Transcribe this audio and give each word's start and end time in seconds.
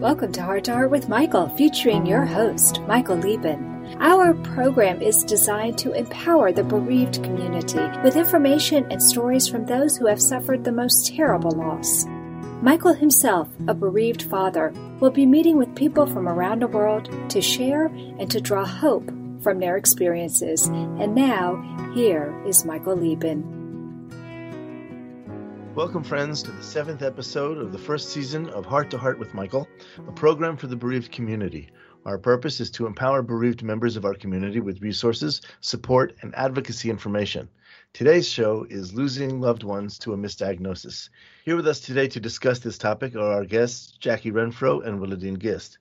Welcome 0.00 0.32
to 0.32 0.42
Heart 0.42 0.64
to 0.64 0.72
Heart 0.72 0.90
with 0.90 1.10
Michael, 1.10 1.50
featuring 1.58 2.06
your 2.06 2.24
host, 2.24 2.80
Michael 2.88 3.18
Liben. 3.18 3.98
Our 4.00 4.32
program 4.32 5.02
is 5.02 5.22
designed 5.24 5.76
to 5.76 5.92
empower 5.92 6.52
the 6.52 6.64
bereaved 6.64 7.22
community 7.22 7.86
with 8.02 8.16
information 8.16 8.90
and 8.90 9.02
stories 9.02 9.46
from 9.46 9.66
those 9.66 9.98
who 9.98 10.06
have 10.06 10.22
suffered 10.22 10.64
the 10.64 10.72
most 10.72 11.08
terrible 11.14 11.50
loss. 11.50 12.06
Michael 12.62 12.94
himself, 12.94 13.50
a 13.68 13.74
bereaved 13.74 14.22
father, 14.22 14.72
will 15.00 15.10
be 15.10 15.26
meeting 15.26 15.58
with 15.58 15.76
people 15.76 16.06
from 16.06 16.26
around 16.26 16.62
the 16.62 16.66
world 16.66 17.10
to 17.28 17.42
share 17.42 17.88
and 17.88 18.30
to 18.30 18.40
draw 18.40 18.64
hope 18.64 19.06
from 19.42 19.58
their 19.58 19.76
experiences. 19.76 20.66
And 20.66 21.14
now, 21.14 21.92
here 21.94 22.34
is 22.46 22.64
Michael 22.64 22.96
Liben. 22.96 23.59
Welcome, 25.76 26.02
friends, 26.02 26.42
to 26.42 26.50
the 26.50 26.64
seventh 26.64 27.00
episode 27.00 27.56
of 27.56 27.70
the 27.70 27.78
first 27.78 28.10
season 28.10 28.50
of 28.50 28.66
Heart 28.66 28.90
to 28.90 28.98
Heart 28.98 29.20
with 29.20 29.34
Michael, 29.34 29.68
a 30.08 30.10
program 30.10 30.56
for 30.56 30.66
the 30.66 30.74
bereaved 30.74 31.12
community. 31.12 31.70
Our 32.04 32.18
purpose 32.18 32.58
is 32.58 32.72
to 32.72 32.86
empower 32.86 33.22
bereaved 33.22 33.62
members 33.62 33.96
of 33.96 34.04
our 34.04 34.14
community 34.14 34.58
with 34.58 34.82
resources, 34.82 35.40
support, 35.60 36.16
and 36.22 36.34
advocacy 36.34 36.90
information. 36.90 37.48
Today's 37.92 38.28
show 38.28 38.66
is 38.68 38.94
Losing 38.94 39.40
Loved 39.40 39.62
Ones 39.62 39.96
to 40.00 40.12
a 40.12 40.16
Misdiagnosis. 40.16 41.08
Here 41.44 41.54
with 41.54 41.68
us 41.68 41.78
today 41.78 42.08
to 42.08 42.18
discuss 42.18 42.58
this 42.58 42.76
topic 42.76 43.14
are 43.14 43.32
our 43.32 43.44
guests, 43.44 43.92
Jackie 43.92 44.32
Renfrow 44.32 44.84
and 44.84 44.98
Wilodene 44.98 45.38
Gist. 45.38 45.78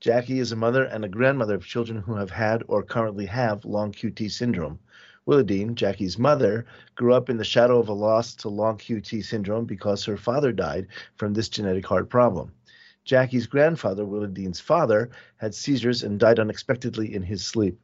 Jackie 0.00 0.38
is 0.38 0.52
a 0.52 0.56
mother 0.56 0.84
and 0.84 1.04
a 1.04 1.10
grandmother 1.10 1.56
of 1.56 1.66
children 1.66 2.00
who 2.00 2.16
have 2.16 2.30
had 2.30 2.62
or 2.68 2.82
currently 2.82 3.26
have 3.26 3.66
long 3.66 3.92
QT 3.92 4.30
syndrome. 4.30 4.78
Wilodene, 5.26 5.74
Jackie's 5.74 6.18
mother, 6.18 6.66
grew 6.94 7.12
up 7.12 7.28
in 7.28 7.36
the 7.36 7.44
shadow 7.44 7.80
of 7.80 7.88
a 7.88 7.92
loss 7.92 8.34
to 8.36 8.48
long 8.48 8.78
QT 8.78 9.24
syndrome 9.24 9.64
because 9.64 10.04
her 10.04 10.16
father 10.16 10.52
died 10.52 10.86
from 11.16 11.34
this 11.34 11.48
genetic 11.48 11.84
heart 11.84 12.08
problem. 12.08 12.52
Jackie's 13.04 13.48
grandfather, 13.48 14.04
Wilodene's 14.04 14.60
father, 14.60 15.10
had 15.36 15.52
seizures 15.52 16.04
and 16.04 16.20
died 16.20 16.38
unexpectedly 16.38 17.12
in 17.12 17.22
his 17.22 17.44
sleep. 17.44 17.80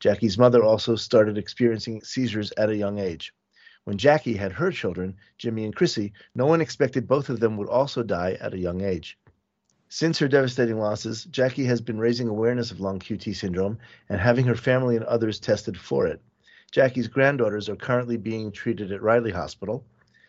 Jackie's 0.00 0.36
mother 0.36 0.62
also 0.62 0.94
started 0.94 1.38
experiencing 1.38 2.02
seizures 2.02 2.52
at 2.58 2.68
a 2.68 2.76
young 2.76 2.98
age. 2.98 3.32
When 3.84 3.96
Jackie 3.96 4.36
had 4.36 4.52
her 4.52 4.70
children, 4.70 5.16
Jimmy 5.38 5.64
and 5.64 5.74
Chrissy, 5.74 6.12
no 6.34 6.44
one 6.44 6.60
expected 6.60 7.08
both 7.08 7.30
of 7.30 7.40
them 7.40 7.56
would 7.56 7.68
also 7.68 8.02
die 8.02 8.36
at 8.40 8.52
a 8.52 8.58
young 8.58 8.82
age. 8.82 9.18
Since 9.88 10.18
her 10.18 10.28
devastating 10.28 10.78
losses, 10.78 11.24
Jackie 11.24 11.64
has 11.64 11.80
been 11.80 11.98
raising 11.98 12.28
awareness 12.28 12.70
of 12.70 12.80
long 12.80 12.98
QT 12.98 13.34
syndrome 13.34 13.78
and 14.08 14.20
having 14.20 14.44
her 14.44 14.54
family 14.54 14.96
and 14.96 15.04
others 15.06 15.40
tested 15.40 15.78
for 15.78 16.06
it. 16.06 16.20
Jackie's 16.72 17.06
granddaughters 17.06 17.68
are 17.68 17.76
currently 17.76 18.16
being 18.16 18.50
treated 18.50 18.92
at 18.92 19.02
Riley 19.02 19.30
Hospital. 19.30 19.84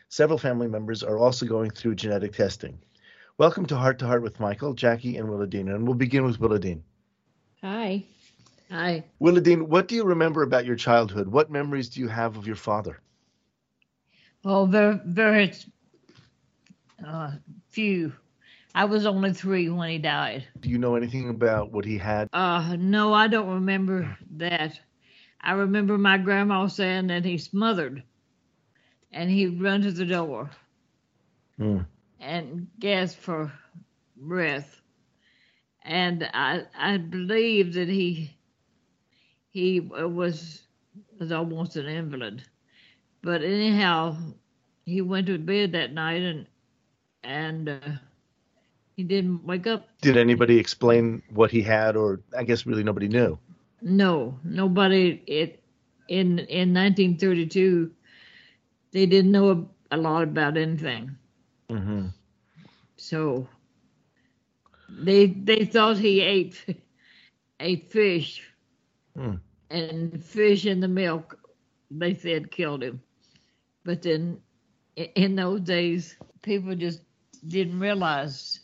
Several 0.10 0.38
family 0.38 0.68
members 0.68 1.02
are 1.02 1.18
also 1.18 1.46
going 1.46 1.72
through 1.72 1.96
genetic 1.96 2.34
testing. 2.34 2.78
Welcome 3.38 3.66
to 3.68 3.78
Heart 3.78 4.00
to 4.00 4.08
Heart 4.08 4.24
with 4.24 4.42
Michael, 4.42 4.74
Jackie, 4.74 5.16
and 5.16 5.30
Wilodene. 5.30 5.74
And 5.74 5.88
we'll 5.88 5.96
begin 5.96 6.26
with 6.26 6.40
Wilodene. 6.40 6.82
Hi. 7.62 8.04
Hi. 8.70 9.06
Wilodene, 9.22 9.68
what 9.68 9.88
do 9.88 9.96
you 9.96 10.04
remember 10.04 10.44
about 10.44 10.66
your 10.66 10.76
childhood? 10.76 11.30
What 11.30 11.50
memories 11.50 11.88
do 11.88 12.02
you 12.02 12.10
have 12.10 12.36
of 12.36 12.46
your 12.46 12.58
father? 12.58 13.00
Oh, 14.44 14.66
very, 14.66 15.00
very 15.06 15.54
uh, 17.08 17.32
few. 17.70 18.12
I 18.76 18.84
was 18.84 19.06
only 19.06 19.32
three 19.32 19.70
when 19.70 19.90
he 19.90 19.98
died. 19.98 20.46
Do 20.60 20.68
you 20.68 20.78
know 20.78 20.96
anything 20.96 21.30
about 21.30 21.72
what 21.72 21.86
he 21.86 21.98
had? 21.98 22.28
Uh, 22.34 22.76
no, 22.78 23.14
I 23.14 23.30
don't 23.30 23.48
remember 23.50 24.18
that. 24.32 24.78
I 25.44 25.54
remember 25.54 25.98
my 25.98 26.18
grandma 26.18 26.68
saying 26.68 27.08
that 27.08 27.26
he 27.26 27.38
smothered 27.38 28.04
and 29.12 29.30
he'd 29.30 29.62
run 29.62 29.82
to 29.84 29.92
the 29.92 30.06
door 30.06 30.52
Mm. 31.60 31.86
and 32.20 32.68
gasp 32.80 33.18
for 33.20 33.52
breath. 34.16 34.82
And 35.84 36.24
I 36.34 36.66
I 36.78 36.98
believe 36.98 37.74
that 37.74 37.88
he 37.90 38.38
he 39.52 39.80
was 39.80 40.68
was 41.20 41.32
almost 41.32 41.76
an 41.78 41.88
invalid. 41.88 42.44
But 43.22 43.44
anyhow, 43.44 44.18
he 44.86 45.02
went 45.02 45.28
to 45.28 45.38
bed 45.40 45.74
that 45.74 45.94
night 45.94 46.22
and 46.22 46.48
and 47.24 47.70
uh, 47.70 47.90
he 48.96 49.04
didn't 49.04 49.46
wake 49.46 49.68
up. 49.68 49.88
Did 50.02 50.18
anybody 50.18 50.60
explain 50.60 51.24
what 51.30 51.52
he 51.52 51.62
had, 51.64 51.96
or 51.96 52.22
I 52.38 52.44
guess 52.44 52.66
really 52.66 52.84
nobody 52.84 53.08
knew? 53.08 53.40
No, 53.84 54.40
nobody. 54.46 55.24
It 55.28 55.64
in 56.10 56.40
in 56.42 56.74
1932, 56.74 57.92
they 58.94 59.06
didn't 59.08 59.32
know 59.32 59.52
a, 59.92 59.98
a 59.98 59.98
lot 59.98 60.24
about 60.24 60.58
anything. 60.58 61.18
Mm-hmm. 61.70 62.08
So 62.98 63.50
they 64.90 65.28
they 65.28 65.66
thought 65.66 65.98
he 65.98 66.22
ate 66.22 66.66
ate 67.60 67.92
fish, 67.92 68.44
Hmm. 69.16 69.36
and 69.72 70.24
fish 70.24 70.66
in 70.66 70.82
the 70.82 70.90
milk. 70.90 71.40
They 71.92 72.16
said 72.16 72.52
killed 72.52 72.84
him, 72.84 73.02
but 73.86 74.04
then 74.04 74.40
in 75.16 75.36
those 75.36 75.62
days, 75.62 76.18
people 76.44 76.76
just 76.76 77.04
didn't 77.48 77.80
realize 77.80 78.62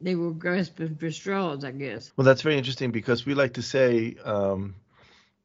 they 0.00 0.14
were 0.14 0.32
grasping 0.32 0.96
for 0.96 1.10
straws. 1.10 1.64
I 1.64 1.72
guess. 1.72 2.12
Well, 2.16 2.24
that's 2.24 2.42
very 2.42 2.56
interesting 2.56 2.90
because 2.90 3.26
we 3.26 3.34
like 3.34 3.54
to 3.54 3.62
say 3.62 4.16
um, 4.24 4.74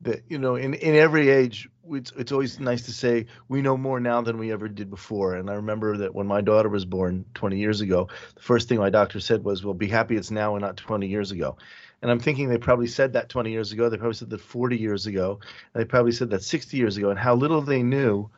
that 0.01 0.23
you 0.27 0.37
know, 0.37 0.55
in 0.55 0.73
in 0.73 0.95
every 0.95 1.29
age, 1.29 1.69
it's 1.89 2.11
it's 2.17 2.31
always 2.31 2.59
nice 2.59 2.83
to 2.83 2.93
say 2.93 3.25
we 3.47 3.61
know 3.61 3.77
more 3.77 3.99
now 3.99 4.21
than 4.21 4.37
we 4.37 4.51
ever 4.51 4.67
did 4.67 4.89
before. 4.89 5.35
And 5.35 5.49
I 5.49 5.53
remember 5.55 5.97
that 5.97 6.13
when 6.13 6.27
my 6.27 6.41
daughter 6.41 6.69
was 6.69 6.85
born 6.85 7.25
20 7.33 7.57
years 7.57 7.81
ago, 7.81 8.07
the 8.35 8.41
first 8.41 8.69
thing 8.69 8.77
my 8.77 8.89
doctor 8.89 9.19
said 9.19 9.43
was, 9.43 9.63
"Well, 9.63 9.73
be 9.73 9.87
happy 9.87 10.15
it's 10.15 10.31
now 10.31 10.55
and 10.55 10.61
not 10.61 10.77
20 10.77 11.07
years 11.07 11.31
ago." 11.31 11.57
And 12.01 12.11
I'm 12.11 12.19
thinking 12.19 12.49
they 12.49 12.57
probably 12.57 12.87
said 12.87 13.13
that 13.13 13.29
20 13.29 13.51
years 13.51 13.71
ago. 13.71 13.89
They 13.89 13.97
probably 13.97 14.15
said 14.15 14.29
that 14.29 14.41
40 14.41 14.77
years 14.77 15.07
ago. 15.07 15.39
They 15.73 15.85
probably 15.85 16.11
said 16.11 16.29
that 16.29 16.43
60 16.43 16.77
years 16.77 16.97
ago. 16.97 17.09
And 17.09 17.17
how 17.17 17.35
little 17.35 17.61
they 17.61 17.83
knew, 17.83 18.29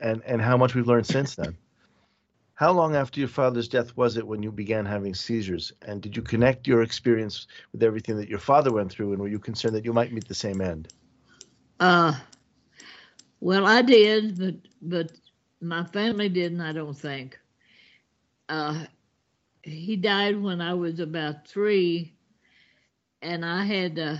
and 0.00 0.22
and 0.24 0.40
how 0.40 0.56
much 0.56 0.74
we've 0.74 0.88
learned 0.88 1.06
since 1.06 1.34
then. 1.34 1.56
How 2.62 2.70
long 2.70 2.94
after 2.94 3.18
your 3.18 3.28
father's 3.28 3.66
death 3.66 3.96
was 3.96 4.16
it 4.16 4.24
when 4.24 4.40
you 4.40 4.52
began 4.52 4.86
having 4.86 5.14
seizures? 5.14 5.72
And 5.82 6.00
did 6.00 6.16
you 6.16 6.22
connect 6.22 6.68
your 6.68 6.82
experience 6.82 7.48
with 7.72 7.82
everything 7.82 8.16
that 8.18 8.28
your 8.28 8.38
father 8.38 8.72
went 8.72 8.92
through? 8.92 9.10
And 9.10 9.20
were 9.20 9.26
you 9.26 9.40
concerned 9.40 9.74
that 9.74 9.84
you 9.84 9.92
might 9.92 10.12
meet 10.12 10.28
the 10.28 10.34
same 10.36 10.60
end? 10.60 10.86
Uh, 11.80 12.14
well, 13.40 13.66
I 13.66 13.82
did, 13.82 14.38
but 14.38 14.54
but 14.80 15.10
my 15.60 15.82
family 15.86 16.28
didn't. 16.28 16.60
I 16.60 16.72
don't 16.72 16.96
think. 16.96 17.36
Uh, 18.48 18.84
he 19.64 19.96
died 19.96 20.40
when 20.40 20.60
I 20.60 20.74
was 20.74 21.00
about 21.00 21.48
three, 21.48 22.14
and 23.22 23.44
I 23.44 23.64
had 23.64 23.98
uh, 23.98 24.16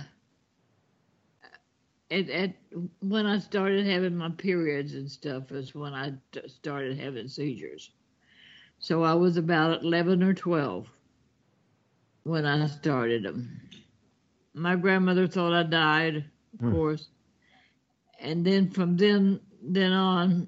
at, 2.11 2.29
at 2.29 2.55
when 2.99 3.25
I 3.25 3.39
started 3.39 3.85
having 3.85 4.17
my 4.17 4.31
periods 4.31 4.95
and 4.95 5.09
stuff 5.09 5.53
is 5.53 5.73
when 5.73 5.93
I 5.93 6.11
started 6.47 6.99
having 6.99 7.29
seizures. 7.29 7.91
So 8.83 9.03
I 9.03 9.15
was 9.15 9.37
about 9.37 9.83
eleven 9.83 10.23
or 10.23 10.35
twelve 10.35 10.91
when 12.23 12.45
I 12.45 12.67
started 12.67 13.23
them. 13.23 13.61
My 14.53 14.75
grandmother 14.75 15.27
thought 15.27 15.53
I 15.53 15.63
died, 15.63 16.25
of 16.53 16.61
Hmm. 16.61 16.71
course 16.71 17.09
and 18.19 18.45
then 18.45 18.69
from 18.69 18.97
then 18.97 19.41
then 19.61 19.91
on 19.93 20.47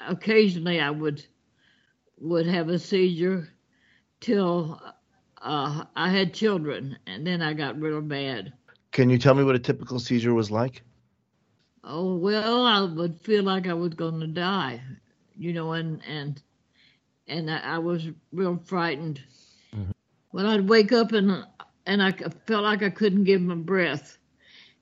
occasionally 0.00 0.80
i 0.80 0.90
would 0.90 1.26
would 2.18 2.46
have 2.46 2.68
a 2.68 2.78
seizure 2.78 3.48
till 4.20 4.80
uh, 5.42 5.84
i 5.96 6.08
had 6.10 6.34
children 6.34 6.98
and 7.06 7.26
then 7.26 7.42
i 7.42 7.52
got 7.54 7.80
real 7.80 8.00
bad 8.02 8.52
Can 8.92 9.10
you 9.10 9.18
tell 9.18 9.34
me 9.34 9.44
what 9.44 9.56
a 9.56 9.60
typical 9.60 9.98
seizure 9.98 10.34
was 10.34 10.50
like? 10.50 10.82
oh 11.84 12.16
well 12.16 12.64
i 12.66 12.80
would 12.82 13.20
feel 13.20 13.42
like 13.44 13.66
i 13.66 13.74
was 13.74 13.94
going 13.94 14.20
to 14.20 14.26
die 14.26 14.82
you 15.36 15.52
know 15.52 15.72
and 15.72 16.02
and 16.06 16.42
and 17.28 17.50
i, 17.50 17.58
I 17.58 17.78
was 17.78 18.08
real 18.32 18.56
frightened. 18.64 19.20
Mhm. 19.74 19.92
well 20.32 20.46
i'd 20.48 20.68
wake 20.68 20.92
up 20.92 21.12
and 21.12 21.44
and 21.86 22.02
i 22.02 22.12
felt 22.46 22.64
like 22.64 22.82
i 22.82 22.90
couldn't 22.90 23.24
give 23.24 23.40
my 23.42 23.54
breath. 23.56 24.18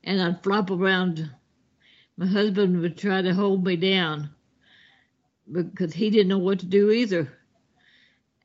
And 0.04 0.20
i'd 0.22 0.42
flop 0.42 0.70
around. 0.70 1.30
My 2.16 2.26
husband 2.26 2.80
would 2.80 2.96
try 2.98 3.22
to 3.22 3.34
hold 3.34 3.64
me 3.64 3.76
down 3.76 4.30
because 5.50 5.92
he 5.94 6.10
didn't 6.10 6.28
know 6.28 6.38
what 6.38 6.60
to 6.60 6.66
do 6.66 6.90
either. 6.90 7.32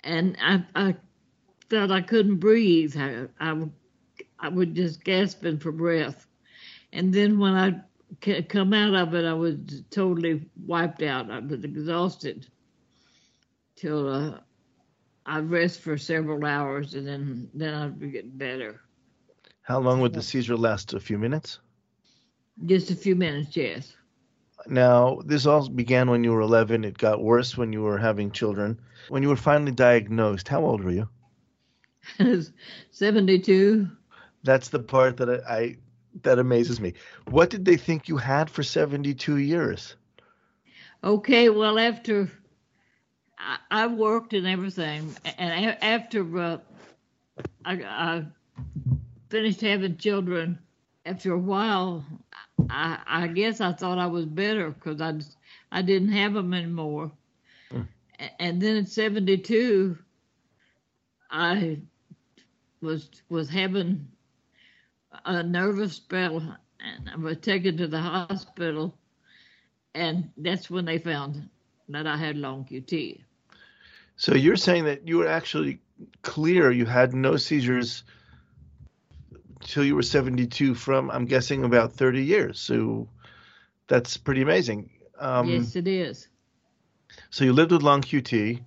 And 0.04 0.38
i 0.42 0.64
i 0.76 0.96
felt 1.70 1.92
i 1.92 2.02
couldn't 2.02 2.38
breathe. 2.38 2.96
I 2.98 3.28
i, 3.40 3.54
would- 3.54 3.72
I 4.40 4.50
would 4.50 4.76
just 4.76 5.04
gasping 5.04 5.60
for 5.60 5.72
breath. 5.72 6.28
And 6.94 7.14
then 7.14 7.40
when 7.40 7.54
I 7.54 7.82
come 8.50 8.74
out 8.74 8.94
of 8.96 9.14
it 9.16 9.26
i 9.26 9.34
was 9.34 9.56
totally 9.92 10.50
wiped 10.66 11.02
out. 11.04 11.32
I 11.32 11.40
was 11.40 11.64
exhausted 11.64 12.48
till 13.76 14.08
uh, 14.10 14.40
i'd 15.28 15.50
rest 15.50 15.80
for 15.82 15.98
several 15.98 16.46
hours 16.46 16.94
and 16.96 17.08
then 17.08 17.50
then 17.54 17.74
i'd 17.74 18.00
be 18.00 18.10
getting 18.10 18.38
better 18.38 18.82
How 19.62 19.80
long 19.80 20.02
would 20.02 20.14
the 20.14 20.22
seizure 20.22 20.58
last? 20.58 20.94
A 20.94 21.00
few 21.00 21.18
minutes? 21.18 21.60
just 22.66 22.92
a 22.92 22.96
few 22.96 23.16
minutes 23.16 23.56
yes 23.56 23.96
Now, 24.68 25.22
this 25.26 25.46
all 25.46 25.68
began 25.70 26.10
when 26.10 26.24
you 26.24 26.32
were 26.32 26.42
11. 26.42 26.84
It 26.86 26.98
got 26.98 27.22
worse 27.22 27.58
when 27.58 27.74
you 27.74 27.82
were 27.84 27.98
having 27.98 28.32
children. 28.32 28.80
When 29.10 29.22
you 29.24 29.30
were 29.30 29.36
finally 29.36 29.72
diagnosed, 29.72 30.48
how 30.48 30.64
old 30.66 30.84
were 30.84 30.92
you? 30.92 31.10
72. 32.92 33.90
That's 34.44 34.70
the 34.70 34.80
part 34.80 35.18
that 35.18 35.30
I, 35.30 35.56
I 35.58 35.78
that 36.24 36.40
amazes 36.40 36.80
me. 36.80 36.94
What 37.30 37.50
did 37.50 37.66
they 37.66 37.78
think 37.78 38.08
you 38.08 38.18
had 38.18 38.50
for 38.50 38.64
72 38.64 39.38
years? 39.38 39.96
Okay, 41.04 41.50
well, 41.50 41.78
after 41.80 42.32
I, 43.72 43.88
worked 43.88 44.34
and 44.34 44.48
everything, 44.48 45.16
and 45.38 45.78
after 45.82 46.38
uh, 46.40 46.58
I, 47.66 47.74
I 47.84 48.26
finished 49.30 49.62
having 49.62 49.98
children, 49.98 50.60
after 51.06 51.34
a 51.34 51.38
while, 51.40 52.06
I, 52.70 53.00
I 53.08 53.28
guess 53.28 53.62
I 53.62 53.74
thought 53.74 53.98
I 54.00 54.08
was 54.08 54.26
better 54.26 54.72
because 54.72 55.02
I, 55.02 55.20
I 55.72 55.82
didn't 55.82 56.12
have 56.14 56.34
them 56.34 56.54
anymore. 56.54 57.12
A- 58.20 58.42
And 58.42 58.62
then 58.62 58.78
at 58.78 58.90
72, 58.90 59.98
I 61.32 61.82
was 62.82 63.22
was 63.30 63.50
having 63.50 64.08
a 65.26 65.44
nervous 65.44 65.94
spell, 65.94 66.58
and 66.80 67.10
I 67.10 67.16
was 67.18 67.38
taken 67.38 67.78
to 67.78 67.88
the 67.88 68.00
hospital, 68.02 68.98
and 69.94 70.32
that's 70.38 70.70
when 70.70 70.86
they 70.86 70.98
found 70.98 71.50
that 71.90 72.08
I 72.08 72.18
had 72.18 72.38
long 72.38 72.66
QT. 72.66 73.22
So 74.18 74.34
you're 74.34 74.56
saying 74.56 74.86
that 74.86 75.08
you 75.08 75.18
were 75.18 75.28
actually 75.28 75.80
clear, 76.22 76.72
you 76.72 76.86
had 76.86 77.14
no 77.14 77.38
seizures 77.38 78.04
till 79.62 79.84
you 79.84 79.96
were 79.96 80.04
72 80.04 80.76
from, 80.76 81.12
I'm 81.12 81.26
guessing, 81.26 81.64
about 81.64 81.94
30 81.94 82.24
years. 82.24 82.60
So 82.60 83.10
that's 83.88 84.18
pretty 84.18 84.42
amazing. 84.42 84.90
Um, 85.20 85.50
yes, 85.50 85.76
it 85.76 85.88
is. 85.88 86.28
So 87.30 87.46
you 87.46 87.54
lived 87.54 87.72
with 87.72 87.82
long 87.82 88.02
QT 88.02 88.62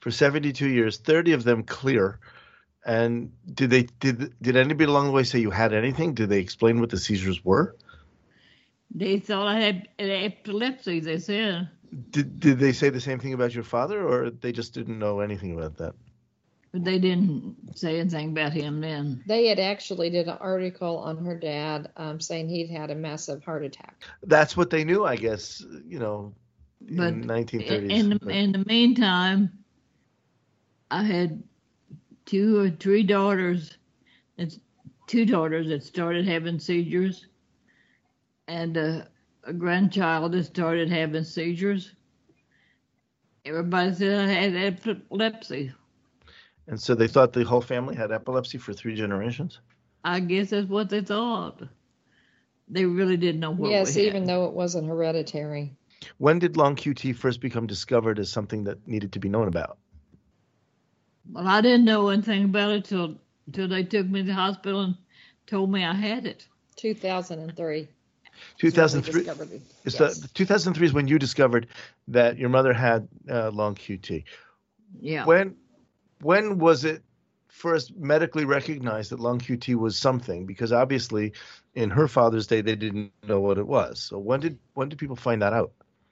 for 0.00 0.10
72 0.10 0.68
years, 0.68 0.98
30 0.98 1.32
of 1.32 1.44
them 1.44 1.62
clear. 1.62 2.18
And 2.84 3.32
did 3.52 3.70
they 3.70 3.82
did 3.98 4.32
did 4.40 4.56
anybody 4.56 4.84
along 4.84 5.06
the 5.06 5.12
way 5.12 5.24
say 5.24 5.40
you 5.40 5.50
had 5.50 5.72
anything? 5.72 6.14
Did 6.14 6.28
they 6.28 6.38
explain 6.38 6.78
what 6.78 6.90
the 6.90 6.98
seizures 6.98 7.44
were? 7.44 7.74
They 8.94 9.18
thought 9.18 9.48
I 9.48 9.58
had 9.58 9.88
epilepsy. 9.98 11.00
They 11.00 11.18
said, 11.18 11.68
Did 12.10 12.40
did 12.40 12.58
they 12.58 12.72
say 12.72 12.90
the 12.90 13.00
same 13.00 13.18
thing 13.18 13.32
about 13.34 13.54
your 13.54 13.64
father, 13.64 14.06
or 14.06 14.30
they 14.30 14.52
just 14.52 14.74
didn't 14.74 14.98
know 14.98 15.20
anything 15.20 15.52
about 15.52 15.76
that? 15.78 15.94
they 16.72 16.98
didn't 16.98 17.56
say 17.76 17.98
anything 18.00 18.30
about 18.30 18.52
him 18.52 18.80
then. 18.80 19.22
They 19.26 19.46
had 19.46 19.58
actually 19.58 20.10
did 20.10 20.28
an 20.28 20.36
article 20.40 20.98
on 20.98 21.24
her 21.24 21.34
dad 21.34 21.90
um, 21.96 22.20
saying 22.20 22.48
he'd 22.48 22.68
had 22.70 22.90
a 22.90 22.94
massive 22.94 23.44
heart 23.44 23.64
attack. 23.64 24.04
That's 24.22 24.56
what 24.56 24.70
they 24.70 24.84
knew, 24.84 25.04
I 25.04 25.16
guess. 25.16 25.64
You 25.86 25.98
know, 25.98 26.34
But 26.80 27.14
in 27.14 27.24
1930s. 27.24 27.68
in, 27.68 27.90
in, 27.90 28.08
the, 28.10 28.18
but- 28.20 28.34
in 28.34 28.52
the 28.52 28.64
meantime, 28.66 29.50
I 30.90 31.02
had 31.02 31.42
two 32.26 32.58
or 32.58 32.70
three 32.70 33.02
daughters. 33.02 33.78
It's 34.36 34.58
two 35.06 35.24
daughters 35.24 35.68
that 35.68 35.82
started 35.82 36.26
having 36.26 36.58
seizures, 36.58 37.26
and 38.48 38.76
uh, 38.76 38.80
a 38.80 39.06
grandchild 39.52 40.32
that 40.32 40.44
started 40.44 40.90
having 40.90 41.24
seizures. 41.24 41.92
Everybody 43.44 43.94
said 43.94 44.28
I 44.28 44.32
had 44.32 44.56
epilepsy. 44.56 45.72
And 46.66 46.80
so 46.80 46.94
they 46.94 47.06
thought 47.06 47.32
the 47.32 47.44
whole 47.44 47.60
family 47.60 47.94
had 47.94 48.10
epilepsy 48.10 48.58
for 48.58 48.72
three 48.72 48.96
generations. 48.96 49.60
I 50.04 50.20
guess 50.20 50.50
that's 50.50 50.68
what 50.68 50.88
they 50.88 51.00
thought. 51.00 51.62
They 52.68 52.84
really 52.84 53.16
didn't 53.16 53.40
know 53.40 53.52
what 53.52 53.70
yes, 53.70 53.94
we 53.94 54.04
had. 54.04 54.08
even 54.08 54.24
though 54.24 54.46
it 54.46 54.52
wasn't 54.52 54.88
hereditary. 54.88 55.76
When 56.18 56.38
did 56.38 56.56
long 56.56 56.74
QT 56.76 57.14
first 57.14 57.40
become 57.40 57.66
discovered 57.66 58.18
as 58.18 58.30
something 58.30 58.64
that 58.64 58.86
needed 58.86 59.12
to 59.12 59.20
be 59.20 59.28
known 59.28 59.48
about? 59.48 59.78
Well, 61.30 61.46
I 61.46 61.60
didn't 61.60 61.84
know 61.84 62.08
anything 62.08 62.44
about 62.44 62.70
it 62.72 62.84
till 62.84 63.16
till 63.52 63.68
they 63.68 63.84
took 63.84 64.06
me 64.06 64.20
to 64.20 64.26
the 64.26 64.34
hospital 64.34 64.80
and 64.82 64.96
told 65.46 65.70
me 65.70 65.84
I 65.84 65.94
had 65.94 66.26
it. 66.26 66.46
2003. 66.76 67.88
Is 68.62 68.76
when 68.76 68.92
we 68.92 69.00
2003. 69.00 69.02
discovered 69.02 69.52
it. 69.52 69.62
Is 69.84 69.94
Yes. 69.94 70.18
the 70.18 70.28
2003 70.28 70.86
is 70.86 70.92
when 70.92 71.08
you 71.08 71.18
discovered 71.18 71.66
that 72.08 72.38
your 72.38 72.48
mother 72.48 72.72
had 72.72 73.08
uh, 73.28 73.50
long 73.50 73.74
QT. 73.74 74.24
Yeah. 75.00 75.24
When 75.24 75.56
when 76.20 76.58
was 76.58 76.84
it 76.84 77.02
first 77.48 77.96
medically 77.96 78.44
recognized 78.44 79.10
that 79.10 79.20
long 79.20 79.38
QT 79.40 79.74
was 79.76 79.98
something? 79.98 80.46
Because 80.46 80.72
obviously, 80.72 81.32
in 81.74 81.90
her 81.90 82.08
father's 82.08 82.46
day, 82.46 82.62
they 82.62 82.76
didn't 82.76 83.04
know 83.04 83.20
what 83.20 83.36
it 83.36 83.44
was. 83.44 83.80
So 83.80 83.96
when 83.96 84.20
did 84.20 84.38
when 84.54 84.70
did 84.70 84.78
people 84.78 84.94
find 84.98 85.22
that 85.24 85.34
out? 85.34 85.56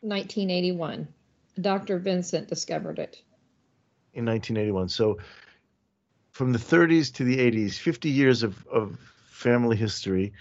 1981. 0.00 1.09
Dr. 1.61 1.99
Vincent 1.99 2.49
discovered 2.49 2.99
it. 2.99 3.23
in 4.12 4.25
1981. 4.25 4.88
So 4.88 5.19
from 6.31 6.53
the 6.53 6.59
30s 6.59 7.12
to 7.15 7.25
the 7.25 7.38
80s, 7.38 7.79
50 7.79 8.09
years 8.11 8.43
of, 8.43 8.67
of 8.67 8.99
family 9.26 9.76
history. 9.76 10.32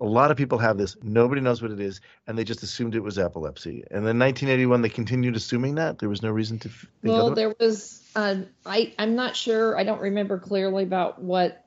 A 0.00 0.06
lot 0.06 0.30
of 0.30 0.36
people 0.36 0.58
have 0.58 0.78
this. 0.78 0.96
Nobody 1.02 1.40
knows 1.40 1.60
what 1.60 1.70
it 1.70 1.80
is, 1.80 2.00
and 2.26 2.38
they 2.38 2.44
just 2.44 2.62
assumed 2.62 2.94
it 2.94 3.00
was 3.00 3.18
epilepsy. 3.18 3.84
And 3.90 4.06
then 4.06 4.18
1981, 4.18 4.82
they 4.82 4.88
continued 4.88 5.36
assuming 5.36 5.74
that 5.74 5.98
there 5.98 6.08
was 6.08 6.22
no 6.22 6.30
reason 6.30 6.58
to 6.60 6.68
think 6.68 6.88
Well, 7.02 7.34
there 7.34 7.54
was, 7.60 8.02
uh, 8.16 8.36
I, 8.64 8.94
I'm 8.98 9.14
not 9.14 9.36
sure, 9.36 9.78
I 9.78 9.84
don't 9.84 10.00
remember 10.00 10.38
clearly 10.38 10.84
about 10.84 11.22
what, 11.22 11.64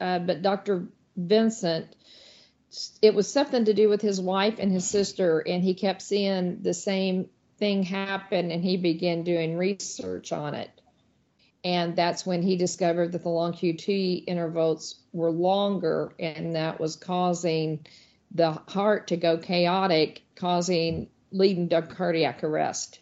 uh, 0.00 0.18
but 0.20 0.40
Dr. 0.42 0.88
Vincent, 1.16 1.94
it 3.02 3.14
was 3.14 3.30
something 3.30 3.64
to 3.66 3.74
do 3.74 3.88
with 3.88 4.00
his 4.00 4.20
wife 4.20 4.58
and 4.58 4.72
his 4.72 4.88
sister, 4.88 5.40
and 5.40 5.62
he 5.62 5.74
kept 5.74 6.02
seeing 6.02 6.62
the 6.62 6.74
same 6.74 7.28
thing 7.58 7.82
happen, 7.82 8.50
and 8.50 8.62
he 8.62 8.76
began 8.76 9.24
doing 9.24 9.56
research 9.56 10.32
on 10.32 10.54
it. 10.54 10.70
And 11.64 11.96
that's 11.96 12.24
when 12.24 12.42
he 12.42 12.56
discovered 12.56 13.12
that 13.12 13.22
the 13.22 13.28
long 13.28 13.52
QT 13.52 14.24
intervals 14.26 15.00
were 15.12 15.30
longer, 15.30 16.14
and 16.18 16.54
that 16.54 16.78
was 16.78 16.96
causing 16.96 17.84
the 18.32 18.52
heart 18.52 19.08
to 19.08 19.16
go 19.16 19.38
chaotic, 19.38 20.22
causing 20.36 21.08
leading 21.30 21.68
to 21.70 21.82
cardiac 21.82 22.44
arrest. 22.44 23.00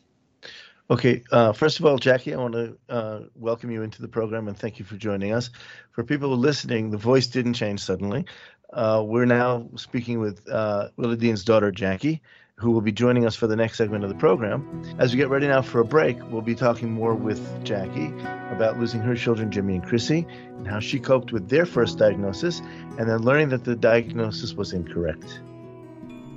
Okay, 0.88 1.24
uh, 1.32 1.52
first 1.52 1.80
of 1.80 1.86
all, 1.86 1.98
Jackie, 1.98 2.32
I 2.32 2.36
want 2.38 2.54
to 2.54 2.78
uh, 2.88 3.20
welcome 3.34 3.72
you 3.72 3.82
into 3.82 4.00
the 4.00 4.08
program 4.08 4.46
and 4.46 4.56
thank 4.56 4.78
you 4.78 4.84
for 4.84 4.96
joining 4.96 5.32
us. 5.32 5.50
For 5.90 6.04
people 6.04 6.28
listening, 6.36 6.90
the 6.90 6.96
voice 6.96 7.26
didn't 7.26 7.54
change 7.54 7.80
suddenly. 7.80 8.24
Uh, 8.72 9.02
we're 9.04 9.26
now 9.26 9.68
speaking 9.74 10.20
with 10.20 10.48
uh, 10.48 10.88
Dean's 11.18 11.44
daughter, 11.44 11.72
Jackie, 11.72 12.22
who 12.58 12.70
will 12.70 12.80
be 12.80 12.92
joining 12.92 13.26
us 13.26 13.36
for 13.36 13.46
the 13.46 13.56
next 13.56 13.76
segment 13.76 14.02
of 14.02 14.08
the 14.08 14.16
program. 14.16 14.82
As 14.98 15.12
we 15.12 15.18
get 15.18 15.28
ready 15.28 15.46
now 15.46 15.60
for 15.60 15.80
a 15.80 15.84
break, 15.84 16.16
we'll 16.30 16.40
be 16.40 16.54
talking 16.54 16.90
more 16.90 17.14
with 17.14 17.64
Jackie 17.64 18.06
about 18.50 18.78
losing 18.78 19.00
her 19.00 19.14
children, 19.14 19.50
Jimmy 19.50 19.74
and 19.74 19.84
Chrissy, 19.84 20.26
and 20.56 20.66
how 20.66 20.80
she 20.80 20.98
coped 20.98 21.32
with 21.32 21.50
their 21.50 21.66
first 21.66 21.98
diagnosis, 21.98 22.60
and 22.98 23.10
then 23.10 23.18
learning 23.18 23.50
that 23.50 23.64
the 23.64 23.76
diagnosis 23.76 24.54
was 24.54 24.72
incorrect. 24.72 25.42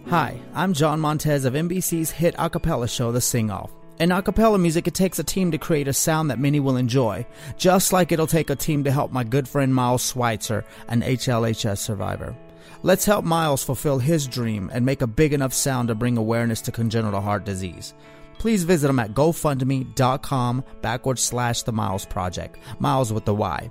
Hi, 0.07 0.37
I'm 0.53 0.73
John 0.73 0.99
Montez 0.99 1.45
of 1.45 1.53
NBC's 1.53 2.11
hit 2.11 2.35
a 2.37 2.49
cappella 2.49 2.89
show, 2.89 3.13
The 3.13 3.21
Sing 3.21 3.49
Off. 3.49 3.71
In 3.99 4.11
a 4.11 4.21
cappella 4.21 4.57
music, 4.57 4.87
it 4.87 4.93
takes 4.93 5.19
a 5.19 5.23
team 5.23 5.51
to 5.51 5.57
create 5.57 5.87
a 5.87 5.93
sound 5.93 6.31
that 6.31 6.39
many 6.39 6.59
will 6.59 6.75
enjoy, 6.75 7.25
just 7.57 7.93
like 7.93 8.11
it'll 8.11 8.27
take 8.27 8.49
a 8.49 8.55
team 8.57 8.83
to 8.83 8.91
help 8.91 9.13
my 9.13 9.23
good 9.23 9.47
friend 9.47 9.73
Miles 9.73 10.09
Schweitzer, 10.09 10.65
an 10.89 11.01
HLHS 11.01 11.77
survivor. 11.77 12.35
Let's 12.81 13.05
help 13.05 13.25
Miles 13.25 13.61
fulfill 13.63 13.99
his 13.99 14.25
dream 14.25 14.71
and 14.73 14.85
make 14.85 15.01
a 15.01 15.07
big 15.07 15.33
enough 15.33 15.53
sound 15.53 15.89
to 15.89 15.95
bring 15.95 16.15
awareness 16.17 16.61
to 16.61 16.71
congenital 16.71 17.19
heart 17.19 17.43
disease. 17.43 17.93
Please 18.37 18.63
visit 18.63 18.89
him 18.89 18.99
at 18.99 19.13
gofundme.com 19.13 20.63
backward 20.81 21.19
slash 21.19 21.63
the 21.63 21.73
Miles 21.73 22.05
Project. 22.05 22.57
Miles 22.79 23.11
with 23.11 23.25
the 23.25 23.33
Y. 23.33 23.69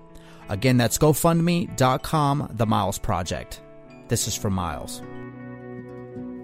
Again, 0.51 0.77
that's 0.77 0.99
gofundme.com 0.99 2.51
the 2.53 2.67
Miles 2.67 2.99
Project. 2.99 3.63
This 4.09 4.29
is 4.29 4.37
for 4.37 4.51
Miles. 4.51 5.01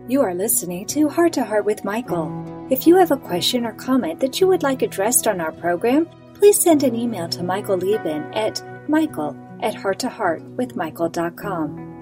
You 0.09 0.23
are 0.23 0.35
listening 0.35 0.87
to 0.89 1.09
Heart 1.11 1.35
to 1.35 1.45
Heart 1.45 1.67
with 1.67 1.85
Michael. 1.85 2.67
If 2.71 2.87
you 2.87 2.97
have 2.97 3.11
a 3.11 3.19
question 3.19 3.67
or 3.67 3.73
comment 3.73 4.21
that 4.21 4.41
you 4.41 4.47
would 4.47 4.63
like 4.63 4.81
addressed 4.81 5.27
on 5.27 5.39
our 5.41 5.53
program, 5.53 6.09
please 6.35 6.61
send 6.61 6.83
an 6.83 6.95
email 6.95 7.29
to 7.29 7.43
Michael 7.43 7.77
Liben 7.77 8.33
at 8.35 8.63
michael 8.89 9.37
at 9.63 9.75
hearttoheartwithmichael.com. 9.75 11.94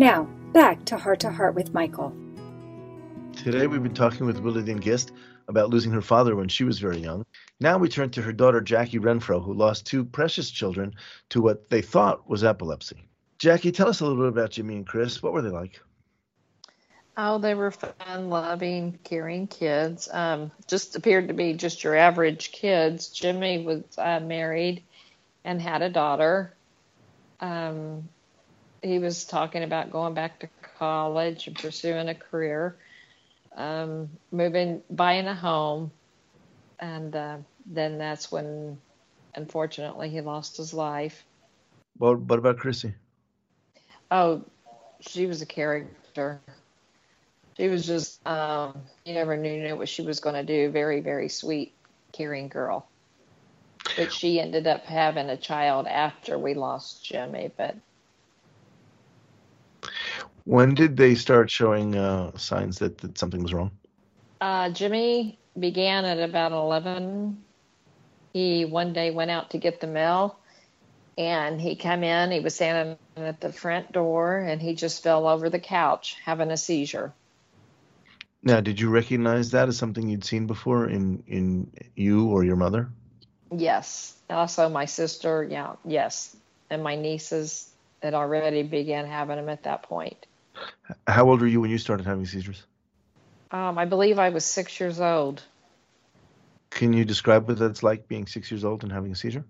Now, 0.00 0.22
back 0.54 0.86
to 0.86 0.96
Heart 0.96 1.20
to 1.20 1.30
Heart 1.30 1.54
with 1.54 1.74
Michael. 1.74 2.16
Today 3.36 3.66
we've 3.66 3.82
been 3.82 3.92
talking 3.92 4.24
with 4.24 4.42
Wilodene 4.42 4.80
Gist 4.80 5.12
about 5.46 5.68
losing 5.68 5.92
her 5.92 6.00
father 6.00 6.34
when 6.34 6.48
she 6.48 6.64
was 6.64 6.78
very 6.78 6.96
young. 6.96 7.26
Now 7.60 7.76
we 7.76 7.90
turn 7.90 8.08
to 8.12 8.22
her 8.22 8.32
daughter 8.32 8.62
Jackie 8.62 8.98
Renfrow, 8.98 9.44
who 9.44 9.52
lost 9.52 9.84
two 9.84 10.06
precious 10.06 10.50
children 10.50 10.94
to 11.28 11.42
what 11.42 11.68
they 11.68 11.82
thought 11.82 12.26
was 12.26 12.44
epilepsy. 12.44 13.10
Jackie, 13.38 13.72
tell 13.72 13.88
us 13.88 14.00
a 14.00 14.06
little 14.06 14.22
bit 14.22 14.28
about 14.28 14.52
Jimmy 14.52 14.76
and 14.76 14.86
Chris. 14.86 15.22
What 15.22 15.34
were 15.34 15.42
they 15.42 15.50
like? 15.50 15.78
Oh, 17.18 17.36
they 17.36 17.52
were 17.52 17.70
fun, 17.70 18.30
loving, 18.30 18.98
caring 19.04 19.48
kids. 19.48 20.08
Um, 20.10 20.50
just 20.66 20.96
appeared 20.96 21.28
to 21.28 21.34
be 21.34 21.52
just 21.52 21.84
your 21.84 21.94
average 21.94 22.52
kids. 22.52 23.10
Jimmy 23.10 23.66
was 23.66 23.84
uh, 23.98 24.20
married 24.20 24.82
and 25.44 25.60
had 25.60 25.82
a 25.82 25.90
daughter. 25.90 26.54
Um, 27.40 28.08
he 28.82 28.98
was 28.98 29.24
talking 29.24 29.62
about 29.62 29.90
going 29.90 30.14
back 30.14 30.40
to 30.40 30.48
college 30.78 31.46
and 31.46 31.56
pursuing 31.56 32.08
a 32.08 32.14
career, 32.14 32.76
um, 33.56 34.08
moving, 34.30 34.82
buying 34.90 35.26
a 35.26 35.34
home, 35.34 35.90
and 36.78 37.14
uh, 37.14 37.36
then 37.66 37.98
that's 37.98 38.32
when, 38.32 38.78
unfortunately, 39.34 40.08
he 40.08 40.20
lost 40.20 40.56
his 40.56 40.72
life. 40.72 41.24
Well, 41.98 42.16
what 42.16 42.38
about 42.38 42.58
Chrissy? 42.58 42.94
Oh, 44.10 44.42
she 45.00 45.26
was 45.26 45.42
a 45.42 45.46
character. 45.46 46.40
She 47.56 47.68
was 47.68 47.86
just, 47.86 48.26
um, 48.26 48.78
you 49.04 49.14
never 49.14 49.36
knew 49.36 49.76
what 49.76 49.88
she 49.88 50.02
was 50.02 50.20
going 50.20 50.34
to 50.34 50.42
do. 50.42 50.70
Very, 50.70 51.00
very 51.00 51.28
sweet, 51.28 51.74
caring 52.12 52.48
girl. 52.48 52.86
But 53.96 54.12
she 54.12 54.40
ended 54.40 54.66
up 54.66 54.84
having 54.84 55.28
a 55.28 55.36
child 55.36 55.86
after 55.86 56.38
we 56.38 56.54
lost 56.54 57.04
Jimmy. 57.04 57.50
But 57.56 57.76
when 60.44 60.74
did 60.74 60.96
they 60.96 61.14
start 61.14 61.50
showing 61.50 61.96
uh, 61.96 62.36
signs 62.36 62.78
that, 62.78 62.98
that 62.98 63.18
something 63.18 63.42
was 63.42 63.52
wrong? 63.52 63.70
Uh, 64.40 64.70
Jimmy 64.70 65.38
began 65.58 66.04
at 66.04 66.18
about 66.18 66.52
11. 66.52 67.42
He 68.32 68.64
one 68.64 68.92
day 68.92 69.10
went 69.10 69.30
out 69.30 69.50
to 69.50 69.58
get 69.58 69.80
the 69.80 69.86
mail 69.86 70.38
and 71.18 71.60
he 71.60 71.74
came 71.74 72.02
in. 72.02 72.30
He 72.30 72.40
was 72.40 72.54
standing 72.54 72.96
at 73.16 73.40
the 73.40 73.52
front 73.52 73.92
door 73.92 74.38
and 74.38 74.60
he 74.62 74.74
just 74.74 75.02
fell 75.02 75.26
over 75.26 75.50
the 75.50 75.58
couch 75.58 76.16
having 76.24 76.50
a 76.50 76.56
seizure. 76.56 77.12
Now, 78.42 78.60
did 78.60 78.80
you 78.80 78.88
recognize 78.88 79.50
that 79.50 79.68
as 79.68 79.76
something 79.76 80.08
you'd 80.08 80.24
seen 80.24 80.46
before 80.46 80.88
in, 80.88 81.22
in 81.26 81.70
you 81.94 82.28
or 82.28 82.42
your 82.42 82.56
mother? 82.56 82.88
Yes. 83.54 84.14
Also, 84.30 84.68
my 84.68 84.86
sister, 84.86 85.44
yeah, 85.44 85.74
yes. 85.84 86.34
And 86.70 86.82
my 86.82 86.96
nieces 86.96 87.68
had 88.02 88.14
already 88.14 88.62
began 88.62 89.06
having 89.06 89.36
them 89.36 89.50
at 89.50 89.64
that 89.64 89.82
point. 89.82 90.26
How 91.06 91.28
old 91.28 91.40
were 91.40 91.46
you 91.46 91.60
when 91.60 91.70
you 91.70 91.78
started 91.78 92.06
having 92.06 92.26
seizures? 92.26 92.64
Um, 93.50 93.78
I 93.78 93.84
believe 93.84 94.18
I 94.18 94.28
was 94.28 94.44
six 94.44 94.78
years 94.78 95.00
old. 95.00 95.42
Can 96.70 96.92
you 96.92 97.04
describe 97.04 97.48
what 97.48 97.58
that's 97.58 97.82
like 97.82 98.06
being 98.06 98.26
six 98.26 98.50
years 98.50 98.64
old 98.64 98.82
and 98.84 98.92
having 98.92 99.12
a 99.12 99.16
seizure? 99.16 99.44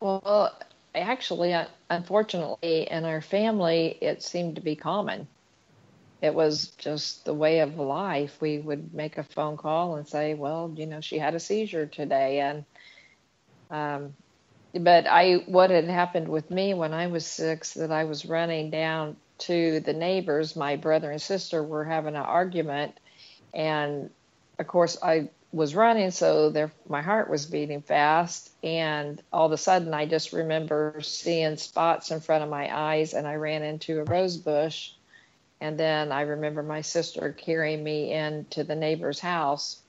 Well, 0.00 0.52
actually, 0.94 1.54
uh, 1.54 1.66
unfortunately, 1.88 2.88
in 2.90 3.04
our 3.04 3.20
family, 3.20 3.96
it 4.00 4.22
seemed 4.22 4.56
to 4.56 4.60
be 4.60 4.74
common. 4.74 5.28
It 6.20 6.34
was 6.34 6.72
just 6.78 7.24
the 7.24 7.34
way 7.34 7.60
of 7.60 7.78
life. 7.78 8.40
We 8.40 8.58
would 8.58 8.92
make 8.92 9.18
a 9.18 9.22
phone 9.22 9.56
call 9.56 9.96
and 9.96 10.08
say, 10.08 10.34
"Well, 10.34 10.72
you 10.74 10.86
know, 10.86 11.00
she 11.00 11.18
had 11.18 11.34
a 11.34 11.40
seizure 11.40 11.86
today," 11.86 12.40
and 12.40 12.64
um, 13.70 14.14
but 14.74 15.06
I, 15.06 15.34
what 15.46 15.70
had 15.70 15.84
happened 15.84 16.28
with 16.28 16.50
me 16.50 16.74
when 16.74 16.92
I 16.92 17.06
was 17.06 17.26
six, 17.26 17.74
that 17.74 17.92
I 17.92 18.04
was 18.04 18.26
running 18.26 18.70
down 18.70 19.16
to 19.38 19.80
the 19.80 19.92
neighbors. 19.92 20.56
My 20.56 20.76
brother 20.76 21.10
and 21.10 21.20
sister 21.20 21.62
were 21.62 21.84
having 21.84 22.16
an 22.16 22.22
argument, 22.22 22.98
and 23.54 24.10
of 24.58 24.66
course 24.66 24.98
I 25.02 25.30
was 25.52 25.74
running, 25.74 26.10
so 26.10 26.50
there, 26.50 26.70
my 26.88 27.02
heart 27.02 27.30
was 27.30 27.46
beating 27.46 27.80
fast. 27.80 28.50
And 28.62 29.22
all 29.32 29.46
of 29.46 29.52
a 29.52 29.56
sudden, 29.56 29.94
I 29.94 30.06
just 30.06 30.32
remember 30.32 30.98
seeing 31.00 31.56
spots 31.56 32.10
in 32.10 32.20
front 32.20 32.44
of 32.44 32.50
my 32.50 32.68
eyes, 32.72 33.14
and 33.14 33.26
I 33.26 33.36
ran 33.36 33.62
into 33.62 34.00
a 34.00 34.04
rose 34.04 34.36
bush. 34.36 34.92
And 35.60 35.78
then 35.78 36.12
I 36.12 36.22
remember 36.22 36.62
my 36.62 36.82
sister 36.82 37.32
carrying 37.32 37.82
me 37.82 38.12
into 38.12 38.64
the 38.64 38.76
neighbor's 38.76 39.18
house. 39.18 39.80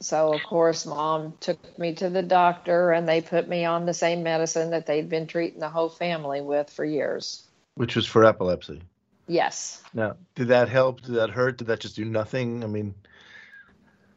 So, 0.00 0.32
of 0.34 0.42
course, 0.42 0.84
mom 0.84 1.34
took 1.40 1.78
me 1.78 1.94
to 1.94 2.10
the 2.10 2.22
doctor, 2.22 2.90
and 2.90 3.08
they 3.08 3.20
put 3.20 3.48
me 3.48 3.64
on 3.64 3.86
the 3.86 3.94
same 3.94 4.24
medicine 4.24 4.70
that 4.70 4.86
they'd 4.86 5.08
been 5.08 5.28
treating 5.28 5.60
the 5.60 5.68
whole 5.68 5.88
family 5.88 6.40
with 6.40 6.70
for 6.70 6.84
years. 6.84 7.45
Which 7.76 7.94
was 7.96 8.06
for 8.06 8.24
epilepsy. 8.24 8.82
Yes. 9.28 9.82
Now, 9.92 10.16
did 10.34 10.48
that 10.48 10.68
help? 10.68 11.02
Did 11.02 11.16
that 11.16 11.30
hurt? 11.30 11.58
Did 11.58 11.68
that 11.68 11.80
just 11.80 11.96
do 11.96 12.04
nothing? 12.04 12.64
I 12.64 12.66
mean, 12.66 12.94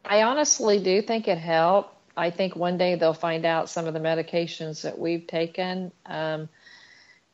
I 0.04 0.22
honestly 0.22 0.82
do 0.82 1.02
think 1.02 1.28
it 1.28 1.38
helped. 1.38 1.96
I 2.16 2.30
think 2.30 2.56
one 2.56 2.78
day 2.78 2.96
they'll 2.96 3.14
find 3.14 3.44
out 3.44 3.68
some 3.68 3.86
of 3.86 3.94
the 3.94 4.00
medications 4.00 4.82
that 4.82 4.98
we've 4.98 5.26
taken 5.26 5.92
um, 6.06 6.48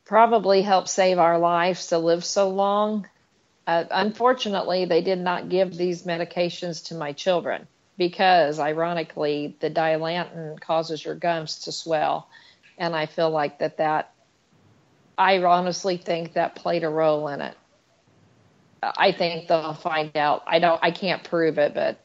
probably 0.05 0.61
help 0.61 0.87
save 0.87 1.17
our 1.17 1.39
lives 1.39 1.87
to 1.87 1.97
live 1.97 2.23
so 2.23 2.49
long. 2.49 3.07
Uh, 3.65 3.83
unfortunately, 3.91 4.85
they 4.85 5.01
did 5.01 5.19
not 5.19 5.49
give 5.49 5.75
these 5.75 6.03
medications 6.03 6.85
to 6.85 6.95
my 6.95 7.11
children 7.11 7.67
because, 7.97 8.59
ironically, 8.59 9.57
the 9.59 9.69
dilantin 9.69 10.59
causes 10.61 11.03
your 11.03 11.15
gums 11.15 11.59
to 11.59 11.71
swell, 11.71 12.29
and 12.77 12.95
I 12.95 13.07
feel 13.07 13.29
like 13.29 13.59
that 13.59 13.77
that 13.77 14.13
I 15.17 15.41
honestly 15.43 15.97
think 15.97 16.33
that 16.33 16.55
played 16.55 16.83
a 16.83 16.89
role 16.89 17.27
in 17.29 17.41
it. 17.41 17.55
I 18.83 19.11
think 19.11 19.47
they'll 19.47 19.73
find 19.73 20.15
out. 20.15 20.43
I 20.45 20.59
don't. 20.59 20.79
I 20.83 20.91
can't 20.91 21.23
prove 21.23 21.57
it, 21.57 21.73
but 21.73 21.99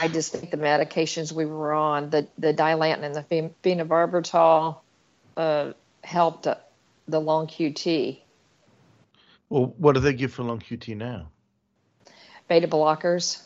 I 0.00 0.08
just 0.08 0.32
think 0.32 0.50
the 0.50 0.56
medications 0.56 1.32
we 1.32 1.44
were 1.44 1.72
on, 1.72 2.10
the 2.10 2.28
the 2.38 2.54
dilantin 2.54 3.02
and 3.02 3.14
the 3.14 3.50
phenobarbital, 3.64 4.78
uh, 5.36 5.72
helped 6.04 6.46
the 7.08 7.20
long 7.20 7.46
QT. 7.48 8.20
Well, 9.48 9.74
what 9.78 9.94
do 9.94 10.00
they 10.00 10.12
give 10.12 10.32
for 10.32 10.42
long 10.42 10.60
QT 10.60 10.96
now? 10.96 11.30
Beta 12.48 12.68
blockers. 12.68 13.42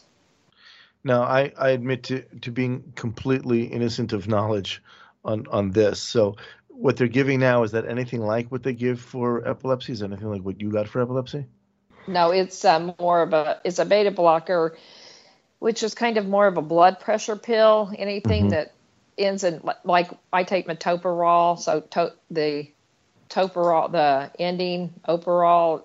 Now, 1.02 1.22
I, 1.22 1.52
I 1.58 1.70
admit 1.70 2.04
to, 2.04 2.22
to 2.42 2.50
being 2.50 2.92
completely 2.94 3.64
innocent 3.64 4.12
of 4.12 4.28
knowledge 4.28 4.82
on, 5.24 5.46
on 5.48 5.70
this. 5.70 6.00
So, 6.00 6.36
what 6.80 6.96
they're 6.96 7.08
giving 7.08 7.40
now 7.40 7.62
is 7.62 7.72
that 7.72 7.86
anything 7.86 8.20
like 8.20 8.50
what 8.50 8.62
they 8.62 8.72
give 8.72 9.00
for 9.00 9.46
epilepsy? 9.46 9.92
Is 9.92 10.02
anything 10.02 10.30
like 10.30 10.42
what 10.42 10.60
you 10.60 10.70
got 10.70 10.88
for 10.88 11.02
epilepsy? 11.02 11.46
No, 12.06 12.30
it's 12.30 12.64
uh, 12.64 12.92
more 12.98 13.22
of 13.22 13.32
a 13.32 13.60
it's 13.64 13.78
a 13.78 13.84
beta 13.84 14.10
blocker 14.10 14.76
which 15.60 15.82
is 15.82 15.94
kind 15.94 16.16
of 16.16 16.26
more 16.26 16.48
of 16.48 16.56
a 16.56 16.62
blood 16.62 16.98
pressure 16.98 17.36
pill. 17.36 17.92
Anything 17.96 18.44
mm-hmm. 18.44 18.50
that 18.50 18.72
ends 19.16 19.44
in 19.44 19.62
like 19.84 20.10
I 20.32 20.42
take 20.42 20.66
metoprolol, 20.66 21.58
so 21.58 21.80
to, 21.92 22.14
the 22.30 22.68
toprol, 23.28 23.92
the 23.92 24.30
ending 24.42 24.92
operol, 25.06 25.84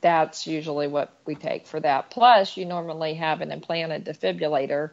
that's 0.00 0.46
usually 0.46 0.88
what 0.88 1.12
we 1.24 1.36
take 1.36 1.66
for 1.66 1.80
that. 1.80 2.10
Plus, 2.10 2.56
you 2.56 2.66
normally 2.66 3.14
have 3.14 3.40
an 3.40 3.52
implanted 3.52 4.04
defibrillator, 4.04 4.90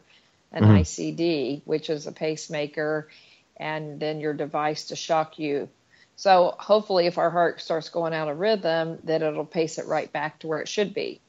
an 0.52 0.62
mm-hmm. 0.62 0.76
ICD, 0.76 1.62
which 1.64 1.90
is 1.90 2.06
a 2.06 2.12
pacemaker, 2.12 3.08
and 3.56 4.00
then 4.00 4.20
your 4.20 4.34
device 4.34 4.86
to 4.86 4.96
shock 4.96 5.38
you. 5.38 5.68
So 6.16 6.54
hopefully, 6.58 7.06
if 7.06 7.18
our 7.18 7.30
heart 7.30 7.60
starts 7.60 7.88
going 7.90 8.14
out 8.14 8.28
of 8.28 8.38
rhythm, 8.38 8.98
that 9.04 9.22
it'll 9.22 9.44
pace 9.44 9.78
it 9.78 9.86
right 9.86 10.10
back 10.10 10.38
to 10.40 10.46
where 10.46 10.60
it 10.60 10.68
should 10.68 10.94
be. 10.94 11.20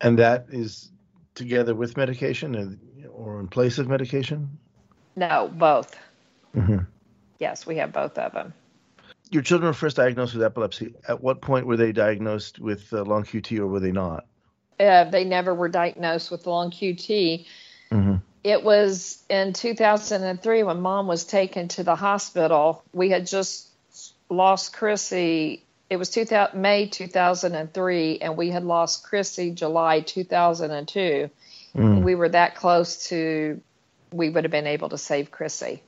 And 0.00 0.18
that 0.18 0.46
is 0.50 0.90
together 1.34 1.74
with 1.74 1.96
medication 1.96 2.78
or 3.12 3.40
in 3.40 3.48
place 3.48 3.78
of 3.78 3.88
medication? 3.88 4.58
No, 5.14 5.50
both. 5.52 5.96
Mm-hmm. 6.54 6.78
Yes, 7.38 7.66
we 7.66 7.76
have 7.76 7.92
both 7.92 8.18
of 8.18 8.32
them. 8.32 8.52
Your 9.30 9.42
children 9.42 9.68
were 9.68 9.74
first 9.74 9.96
diagnosed 9.96 10.34
with 10.34 10.42
epilepsy. 10.42 10.94
At 11.08 11.22
what 11.22 11.40
point 11.40 11.66
were 11.66 11.76
they 11.76 11.92
diagnosed 11.92 12.58
with 12.58 12.92
uh, 12.92 13.02
long 13.02 13.24
QT 13.24 13.58
or 13.58 13.66
were 13.66 13.80
they 13.80 13.92
not? 13.92 14.26
Uh, 14.78 15.04
they 15.04 15.24
never 15.24 15.54
were 15.54 15.68
diagnosed 15.68 16.30
with 16.30 16.46
long 16.46 16.70
QT. 16.70 17.46
It 18.46 18.62
was 18.62 19.22
in 19.28 19.52
2003 19.52 20.62
when 20.62 20.80
mom 20.80 21.08
was 21.08 21.24
taken 21.24 21.66
to 21.68 21.82
the 21.82 21.96
hospital. 21.96 22.84
We 22.92 23.10
had 23.10 23.26
just 23.26 23.68
lost 24.28 24.72
Chrissy 24.72 25.66
it 25.88 25.96
was 25.96 26.10
2000, 26.10 26.60
May 26.60 26.88
2003, 26.88 28.18
and 28.18 28.36
we 28.36 28.50
had 28.50 28.64
lost 28.64 29.04
Chrissy 29.04 29.52
July 29.52 30.00
2002. 30.00 31.30
Mm. 31.76 32.02
We 32.02 32.14
were 32.14 32.28
that 32.30 32.56
close 32.56 33.08
to, 33.08 33.60
we 34.12 34.28
would 34.28 34.44
have 34.44 34.50
been 34.50 34.66
able 34.66 34.88
to 34.88 34.98
save 34.98 35.30
Chrissy. 35.30 35.82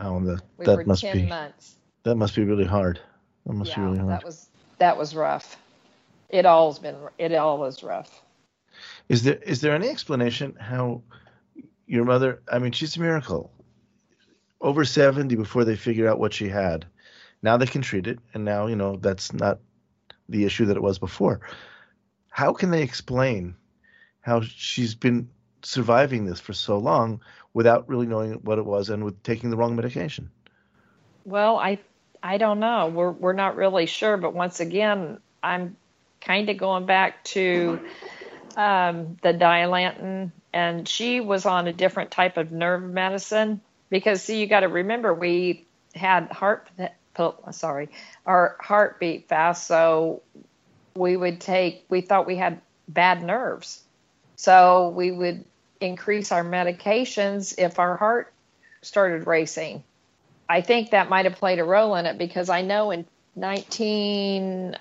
Oh, 0.00 0.18
the, 0.20 0.40
we 0.56 0.64
that 0.64 0.86
must 0.86 1.02
be 1.02 1.26
months. 1.26 1.74
That 2.04 2.16
must 2.16 2.34
be 2.34 2.44
really 2.44 2.64
hard. 2.64 3.00
That 3.46 3.52
must 3.52 3.70
yeah, 3.70 3.76
be 3.76 3.82
really 3.82 3.98
hard. 3.98 4.10
That 4.10 4.24
was 4.24 4.48
that 4.78 4.96
was 4.96 5.14
rough. 5.14 5.56
It 6.30 6.46
all's 6.46 6.78
been 6.78 6.96
it 7.18 7.34
all 7.34 7.58
was 7.58 7.82
rough. 7.82 8.22
Is 9.08 9.22
there 9.22 9.36
is 9.36 9.60
there 9.60 9.74
any 9.74 9.88
explanation 9.88 10.56
how 10.58 11.02
your 11.92 12.04
mother? 12.04 12.42
I 12.50 12.58
mean, 12.58 12.72
she's 12.72 12.96
a 12.96 13.00
miracle. 13.00 13.52
Over 14.60 14.84
seventy 14.84 15.36
before 15.36 15.64
they 15.64 15.76
figure 15.76 16.08
out 16.08 16.18
what 16.18 16.34
she 16.34 16.48
had 16.48 16.86
now 17.42 17.56
they 17.56 17.66
can 17.66 17.82
treat 17.82 18.06
it, 18.06 18.20
and 18.32 18.44
now 18.44 18.66
you 18.68 18.76
know 18.76 18.96
that's 18.96 19.32
not 19.32 19.58
the 20.28 20.44
issue 20.44 20.66
that 20.66 20.76
it 20.76 20.82
was 20.82 20.98
before. 20.98 21.40
How 22.30 22.52
can 22.52 22.70
they 22.70 22.82
explain 22.82 23.56
how 24.20 24.40
she's 24.40 24.94
been 24.94 25.28
surviving 25.62 26.24
this 26.24 26.40
for 26.40 26.52
so 26.52 26.78
long 26.78 27.20
without 27.52 27.88
really 27.88 28.06
knowing 28.06 28.34
what 28.34 28.58
it 28.58 28.64
was 28.64 28.88
and 28.88 29.04
with 29.04 29.22
taking 29.22 29.50
the 29.50 29.56
wrong 29.56 29.76
medication? 29.76 30.30
Well, 31.24 31.56
I 31.56 31.80
I 32.22 32.38
don't 32.38 32.60
know. 32.60 32.86
We're 32.88 33.10
we're 33.10 33.32
not 33.32 33.56
really 33.56 33.86
sure, 33.86 34.16
but 34.16 34.32
once 34.32 34.60
again, 34.60 35.18
I'm 35.42 35.76
kind 36.20 36.48
of 36.48 36.56
going 36.56 36.86
back 36.86 37.24
to 37.24 37.80
um, 38.56 39.16
the 39.22 39.32
dilantin, 39.32 40.32
and 40.52 40.88
she 40.88 41.20
was 41.20 41.46
on 41.46 41.66
a 41.66 41.72
different 41.72 42.10
type 42.10 42.36
of 42.36 42.52
nerve 42.52 42.82
medicine 42.82 43.60
because 43.90 44.22
see, 44.22 44.40
you 44.40 44.46
got 44.46 44.60
to 44.60 44.68
remember 44.68 45.12
we 45.12 45.66
had 45.94 46.30
heart 46.32 46.68
sorry, 47.50 47.90
our 48.26 48.56
heartbeat 48.60 49.28
fast. 49.28 49.66
So 49.66 50.22
we 50.94 51.16
would 51.16 51.40
take, 51.40 51.84
we 51.88 52.00
thought 52.00 52.26
we 52.26 52.36
had 52.36 52.60
bad 52.88 53.22
nerves. 53.22 53.82
So 54.36 54.88
we 54.90 55.10
would 55.10 55.44
increase 55.80 56.32
our 56.32 56.44
medications 56.44 57.54
if 57.58 57.78
our 57.78 57.96
heart 57.96 58.32
started 58.82 59.26
racing. 59.26 59.82
I 60.48 60.60
think 60.60 60.90
that 60.90 61.08
might 61.08 61.24
have 61.24 61.36
played 61.36 61.58
a 61.58 61.64
role 61.64 61.94
in 61.96 62.06
it 62.06 62.18
because 62.18 62.48
I 62.48 62.62
know 62.62 62.90
in 62.90 63.06
19, 63.36 64.76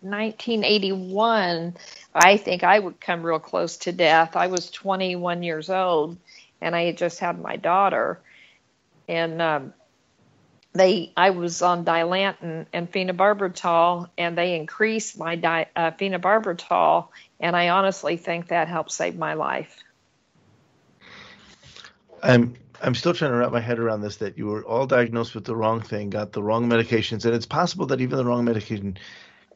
1981, 0.00 1.76
I 2.14 2.36
think 2.36 2.64
I 2.64 2.78
would 2.78 3.00
come 3.00 3.22
real 3.22 3.38
close 3.38 3.78
to 3.78 3.92
death. 3.92 4.36
I 4.36 4.46
was 4.46 4.70
21 4.70 5.42
years 5.42 5.70
old 5.70 6.16
and 6.60 6.74
I 6.74 6.84
had 6.84 6.98
just 6.98 7.18
had 7.20 7.40
my 7.40 7.56
daughter. 7.56 8.20
And 9.08 9.40
um, 9.42 9.74
they, 10.72 11.12
I 11.16 11.30
was 11.30 11.62
on 11.62 11.84
Dilantin 11.84 12.66
and 12.72 12.90
phenobarbital, 12.90 14.08
and 14.16 14.38
they 14.38 14.56
increased 14.56 15.18
my 15.18 15.34
di, 15.34 15.66
uh, 15.74 15.90
phenobarbital, 15.92 17.08
and 17.40 17.56
I 17.56 17.70
honestly 17.70 18.16
think 18.16 18.48
that 18.48 18.68
helped 18.68 18.92
save 18.92 19.16
my 19.16 19.34
life. 19.34 19.76
I'm 22.22 22.54
I'm 22.82 22.94
still 22.94 23.12
trying 23.12 23.32
to 23.32 23.36
wrap 23.36 23.52
my 23.52 23.60
head 23.60 23.78
around 23.78 24.00
this 24.00 24.16
that 24.16 24.38
you 24.38 24.46
were 24.46 24.64
all 24.64 24.86
diagnosed 24.86 25.34
with 25.34 25.44
the 25.44 25.56
wrong 25.56 25.80
thing, 25.80 26.08
got 26.08 26.32
the 26.32 26.42
wrong 26.42 26.68
medications, 26.68 27.24
and 27.24 27.34
it's 27.34 27.46
possible 27.46 27.86
that 27.86 28.00
even 28.00 28.16
the 28.16 28.24
wrong 28.24 28.44
medication 28.44 28.96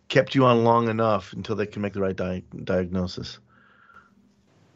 kept 0.08 0.34
you 0.34 0.44
on 0.46 0.64
long 0.64 0.88
enough 0.88 1.32
until 1.32 1.56
they 1.56 1.66
can 1.66 1.82
make 1.82 1.92
the 1.92 2.00
right 2.00 2.16
di- 2.16 2.42
diagnosis. 2.62 3.38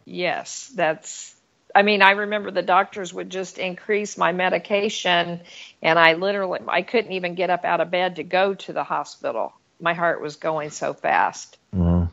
Yes, 0.04 0.72
that's. 0.74 1.34
I 1.74 1.82
mean, 1.82 2.00
I 2.00 2.12
remember 2.12 2.50
the 2.50 2.62
doctors 2.62 3.12
would 3.12 3.28
just 3.28 3.58
increase 3.58 4.16
my 4.16 4.32
medication, 4.32 5.40
and 5.82 5.98
I 5.98 6.14
literally 6.14 6.60
I 6.66 6.82
couldn't 6.82 7.12
even 7.12 7.34
get 7.34 7.50
up 7.50 7.64
out 7.64 7.80
of 7.80 7.90
bed 7.90 8.16
to 8.16 8.24
go 8.24 8.54
to 8.54 8.72
the 8.72 8.84
hospital. 8.84 9.52
My 9.78 9.94
heart 9.94 10.20
was 10.20 10.36
going 10.36 10.70
so 10.70 10.94
fast, 10.94 11.58
mm-hmm. 11.74 12.06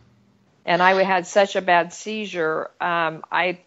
and 0.66 0.84
I 0.84 1.02
had 1.04 1.26
such 1.26 1.56
a 1.56 1.62
bad 1.62 1.94
seizure. 1.94 2.70
Um, 2.82 3.24
I 3.32 3.60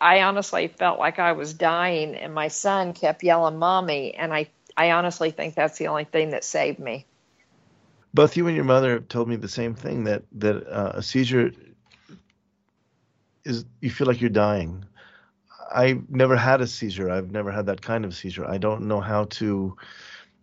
I 0.00 0.22
honestly 0.22 0.68
felt 0.68 0.98
like 0.98 1.18
I 1.18 1.32
was 1.32 1.54
dying, 1.54 2.14
and 2.16 2.34
my 2.34 2.48
son 2.48 2.92
kept 2.92 3.22
yelling, 3.22 3.58
"Mommy!" 3.58 4.14
And 4.14 4.32
I, 4.32 4.48
I 4.76 4.92
honestly 4.92 5.30
think 5.30 5.54
that's 5.54 5.78
the 5.78 5.88
only 5.88 6.04
thing 6.04 6.30
that 6.30 6.44
saved 6.44 6.78
me. 6.78 7.06
Both 8.16 8.36
you 8.38 8.46
and 8.46 8.56
your 8.56 8.64
mother 8.64 8.94
have 8.94 9.08
told 9.08 9.28
me 9.28 9.36
the 9.36 9.46
same 9.46 9.74
thing 9.74 10.04
that 10.04 10.22
that 10.32 10.66
uh, 10.66 10.92
a 10.94 11.02
seizure 11.02 11.52
is 13.44 13.66
you 13.82 13.90
feel 13.90 14.06
like 14.06 14.22
you're 14.22 14.30
dying. 14.30 14.86
I've 15.70 16.08
never 16.08 16.34
had 16.34 16.62
a 16.62 16.66
seizure. 16.66 17.10
I've 17.10 17.30
never 17.30 17.52
had 17.52 17.66
that 17.66 17.82
kind 17.82 18.06
of 18.06 18.14
seizure. 18.14 18.46
I 18.48 18.56
don't 18.56 18.88
know 18.88 19.02
how 19.02 19.24
to 19.40 19.76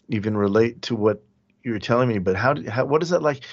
even 0.07 0.37
relate 0.37 0.83
to 0.83 0.95
what 0.95 1.23
you're 1.63 1.79
telling 1.79 2.09
me. 2.09 2.19
But 2.19 2.35
how, 2.35 2.53
do, 2.53 2.69
how 2.69 2.85
what 2.85 3.01
is 3.01 3.09
that 3.09 3.23
like? 3.23 3.43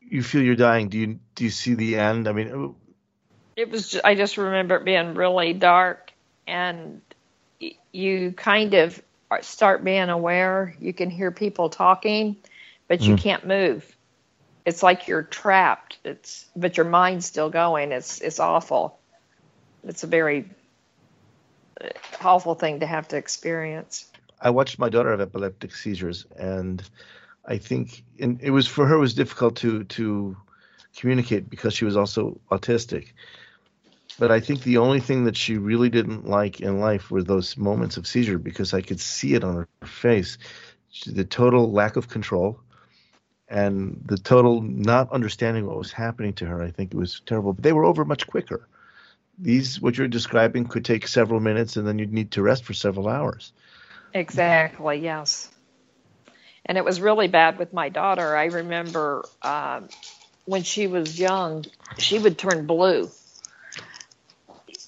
You 0.00 0.22
feel 0.22 0.42
you're 0.42 0.56
dying. 0.56 0.88
Do 0.88 0.98
you 0.98 1.20
do 1.34 1.44
you 1.44 1.50
see 1.50 1.74
the 1.74 1.96
end? 1.96 2.26
I 2.26 2.32
mean, 2.32 2.74
it 3.54 3.70
was 3.70 3.90
just, 3.90 4.04
I 4.04 4.14
just 4.14 4.38
remember 4.38 4.76
it 4.76 4.84
being 4.84 5.12
really 5.14 5.52
dark 5.52 6.10
and 6.46 7.02
you 7.92 8.32
kind 8.32 8.72
of 8.72 9.02
start 9.42 9.84
being 9.84 10.08
aware 10.08 10.74
you 10.80 10.94
can 10.94 11.10
hear 11.10 11.30
people 11.30 11.68
talking 11.68 12.36
but 12.90 13.00
you 13.02 13.14
mm. 13.14 13.20
can't 13.20 13.46
move. 13.46 13.96
It's 14.66 14.82
like 14.82 15.06
you're 15.06 15.22
trapped. 15.22 15.98
It's 16.04 16.46
but 16.56 16.76
your 16.76 16.86
mind's 16.86 17.24
still 17.24 17.48
going. 17.48 17.92
It's 17.92 18.20
it's 18.20 18.40
awful. 18.40 18.98
It's 19.84 20.02
a 20.02 20.08
very 20.08 20.50
uh, 21.80 21.88
awful 22.20 22.56
thing 22.56 22.80
to 22.80 22.86
have 22.86 23.06
to 23.08 23.16
experience. 23.16 24.10
I 24.40 24.50
watched 24.50 24.80
my 24.80 24.88
daughter 24.88 25.12
have 25.12 25.20
epileptic 25.20 25.74
seizures 25.74 26.26
and 26.36 26.82
i 27.46 27.58
think 27.58 28.02
and 28.18 28.40
it 28.42 28.50
was 28.50 28.66
for 28.66 28.86
her 28.86 28.96
it 28.96 29.00
was 29.00 29.14
difficult 29.14 29.56
to 29.56 29.84
to 29.84 30.36
communicate 30.96 31.48
because 31.48 31.72
she 31.72 31.84
was 31.84 31.96
also 31.96 32.40
autistic. 32.50 33.12
But 34.18 34.32
I 34.32 34.40
think 34.40 34.62
the 34.62 34.78
only 34.78 35.00
thing 35.00 35.24
that 35.24 35.36
she 35.36 35.56
really 35.56 35.88
didn't 35.88 36.28
like 36.28 36.60
in 36.60 36.80
life 36.80 37.10
were 37.10 37.22
those 37.22 37.56
moments 37.56 37.96
of 37.96 38.06
seizure 38.06 38.38
because 38.38 38.74
I 38.74 38.82
could 38.82 39.00
see 39.00 39.34
it 39.34 39.44
on 39.44 39.54
her 39.54 39.86
face. 39.86 40.36
The 41.06 41.24
total 41.24 41.70
lack 41.70 41.96
of 41.96 42.08
control 42.08 42.58
and 43.50 44.00
the 44.06 44.16
total 44.16 44.60
not 44.62 45.12
understanding 45.12 45.66
what 45.66 45.76
was 45.76 45.92
happening 45.92 46.32
to 46.34 46.46
her. 46.46 46.62
I 46.62 46.70
think 46.70 46.94
it 46.94 46.96
was 46.96 47.20
terrible. 47.26 47.52
But 47.52 47.64
they 47.64 47.72
were 47.72 47.84
over 47.84 48.04
much 48.04 48.26
quicker. 48.26 48.66
These, 49.38 49.80
what 49.80 49.98
you're 49.98 50.08
describing, 50.08 50.66
could 50.66 50.84
take 50.84 51.06
several 51.06 51.40
minutes 51.40 51.76
and 51.76 51.86
then 51.86 51.98
you'd 51.98 52.12
need 52.12 52.32
to 52.32 52.42
rest 52.42 52.64
for 52.64 52.74
several 52.74 53.08
hours. 53.08 53.52
Exactly, 54.14 55.00
yes. 55.00 55.50
And 56.64 56.78
it 56.78 56.84
was 56.84 57.00
really 57.00 57.28
bad 57.28 57.58
with 57.58 57.72
my 57.72 57.88
daughter. 57.88 58.36
I 58.36 58.46
remember 58.46 59.24
um, 59.42 59.88
when 60.44 60.62
she 60.62 60.86
was 60.86 61.18
young, 61.18 61.64
she 61.98 62.18
would 62.18 62.38
turn 62.38 62.66
blue 62.66 63.10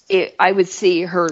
it, 0.09 0.35
I 0.39 0.51
would 0.51 0.69
see 0.69 1.01
her 1.01 1.29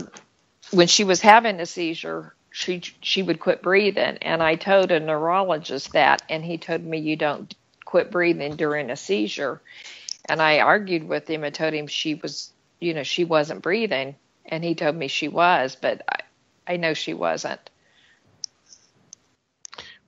when 0.72 0.88
she 0.88 1.04
was 1.04 1.22
having 1.22 1.60
a 1.60 1.66
seizure. 1.66 2.34
She 2.52 2.82
she 3.02 3.24
would 3.24 3.40
quit 3.40 3.62
breathing, 3.62 4.18
and 4.22 4.44
I 4.44 4.56
told 4.56 4.92
a 4.92 5.00
neurologist 5.00 5.94
that, 5.94 6.22
and 6.30 6.44
he 6.44 6.58
told 6.58 6.84
me 6.84 7.00
you 7.00 7.16
don't 7.16 7.54
quit 7.86 8.12
breathing 8.12 8.58
during 8.58 8.90
a 8.90 8.96
seizure. 8.98 9.62
And 10.26 10.42
I 10.42 10.60
argued 10.60 11.08
with 11.08 11.30
him 11.30 11.44
and 11.44 11.56
told 11.56 11.74
him 11.74 11.88
she 11.88 12.16
was, 12.16 12.52
you 12.80 12.94
know, 12.94 13.04
she 13.04 13.24
wasn't 13.24 13.62
breathing, 13.62 14.16
and 14.46 14.64
he 14.64 14.76
told 14.76 14.96
me 14.96 15.08
she 15.08 15.30
was, 15.30 15.76
but 15.76 16.04
I, 16.10 16.74
I 16.74 16.78
know 16.78 16.94
she 16.94 17.14
wasn't. 17.14 17.70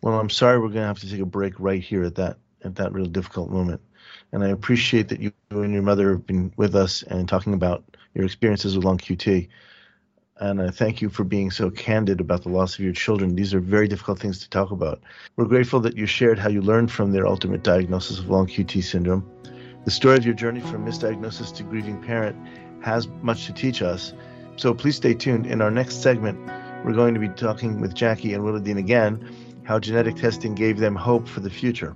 Well, 0.01 0.19
I'm 0.19 0.29
sorry 0.29 0.59
we're 0.59 0.67
going 0.67 0.81
to 0.81 0.87
have 0.87 0.99
to 0.99 1.09
take 1.09 1.21
a 1.21 1.25
break 1.25 1.57
right 1.59 1.81
here 1.81 2.03
at 2.03 2.15
that 2.15 2.37
at 2.63 2.75
that 2.75 2.91
real 2.91 3.05
difficult 3.05 3.49
moment. 3.49 3.81
And 4.33 4.43
I 4.43 4.49
appreciate 4.49 5.09
that 5.09 5.21
you 5.21 5.31
and 5.49 5.73
your 5.73 5.81
mother 5.81 6.11
have 6.11 6.25
been 6.27 6.51
with 6.57 6.75
us 6.75 7.03
and 7.03 7.27
talking 7.27 7.53
about 7.53 7.83
your 8.13 8.25
experiences 8.25 8.75
with 8.75 8.83
long 8.83 8.97
QT. 8.97 9.47
And 10.39 10.61
I 10.61 10.69
thank 10.69 11.01
you 11.01 11.09
for 11.09 11.23
being 11.23 11.51
so 11.51 11.69
candid 11.69 12.19
about 12.19 12.41
the 12.41 12.49
loss 12.49 12.73
of 12.73 12.79
your 12.79 12.93
children. 12.93 13.35
These 13.35 13.53
are 13.53 13.59
very 13.59 13.87
difficult 13.87 14.19
things 14.19 14.39
to 14.39 14.49
talk 14.49 14.71
about. 14.71 15.01
We're 15.35 15.45
grateful 15.45 15.79
that 15.81 15.95
you 15.95 16.07
shared 16.07 16.39
how 16.39 16.49
you 16.49 16.61
learned 16.61 16.91
from 16.91 17.11
their 17.11 17.27
ultimate 17.27 17.63
diagnosis 17.63 18.17
of 18.17 18.29
long 18.29 18.47
QT 18.47 18.83
syndrome. 18.83 19.29
The 19.85 19.91
story 19.91 20.17
of 20.17 20.25
your 20.25 20.33
journey 20.33 20.61
from 20.61 20.85
misdiagnosis 20.85 21.53
to 21.55 21.63
grieving 21.63 22.01
parent 22.01 22.35
has 22.81 23.07
much 23.21 23.45
to 23.45 23.53
teach 23.53 23.81
us. 23.81 24.13
So 24.55 24.73
please 24.73 24.95
stay 24.95 25.13
tuned. 25.13 25.45
In 25.45 25.61
our 25.61 25.71
next 25.71 26.01
segment, 26.01 26.39
we're 26.83 26.93
going 26.93 27.13
to 27.13 27.19
be 27.19 27.29
talking 27.29 27.79
with 27.79 27.93
Jackie 27.93 28.33
and 28.33 28.43
Wilodene 28.43 28.77
again 28.77 29.29
how 29.63 29.79
genetic 29.79 30.15
testing 30.15 30.55
gave 30.55 30.79
them 30.79 30.95
hope 30.95 31.27
for 31.27 31.39
the 31.39 31.49
future. 31.49 31.95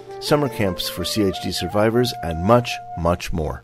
summer 0.21 0.49
camps 0.49 0.87
for 0.87 1.03
CHD 1.03 1.53
survivors, 1.53 2.13
and 2.23 2.43
much, 2.43 2.71
much 2.97 3.33
more. 3.33 3.63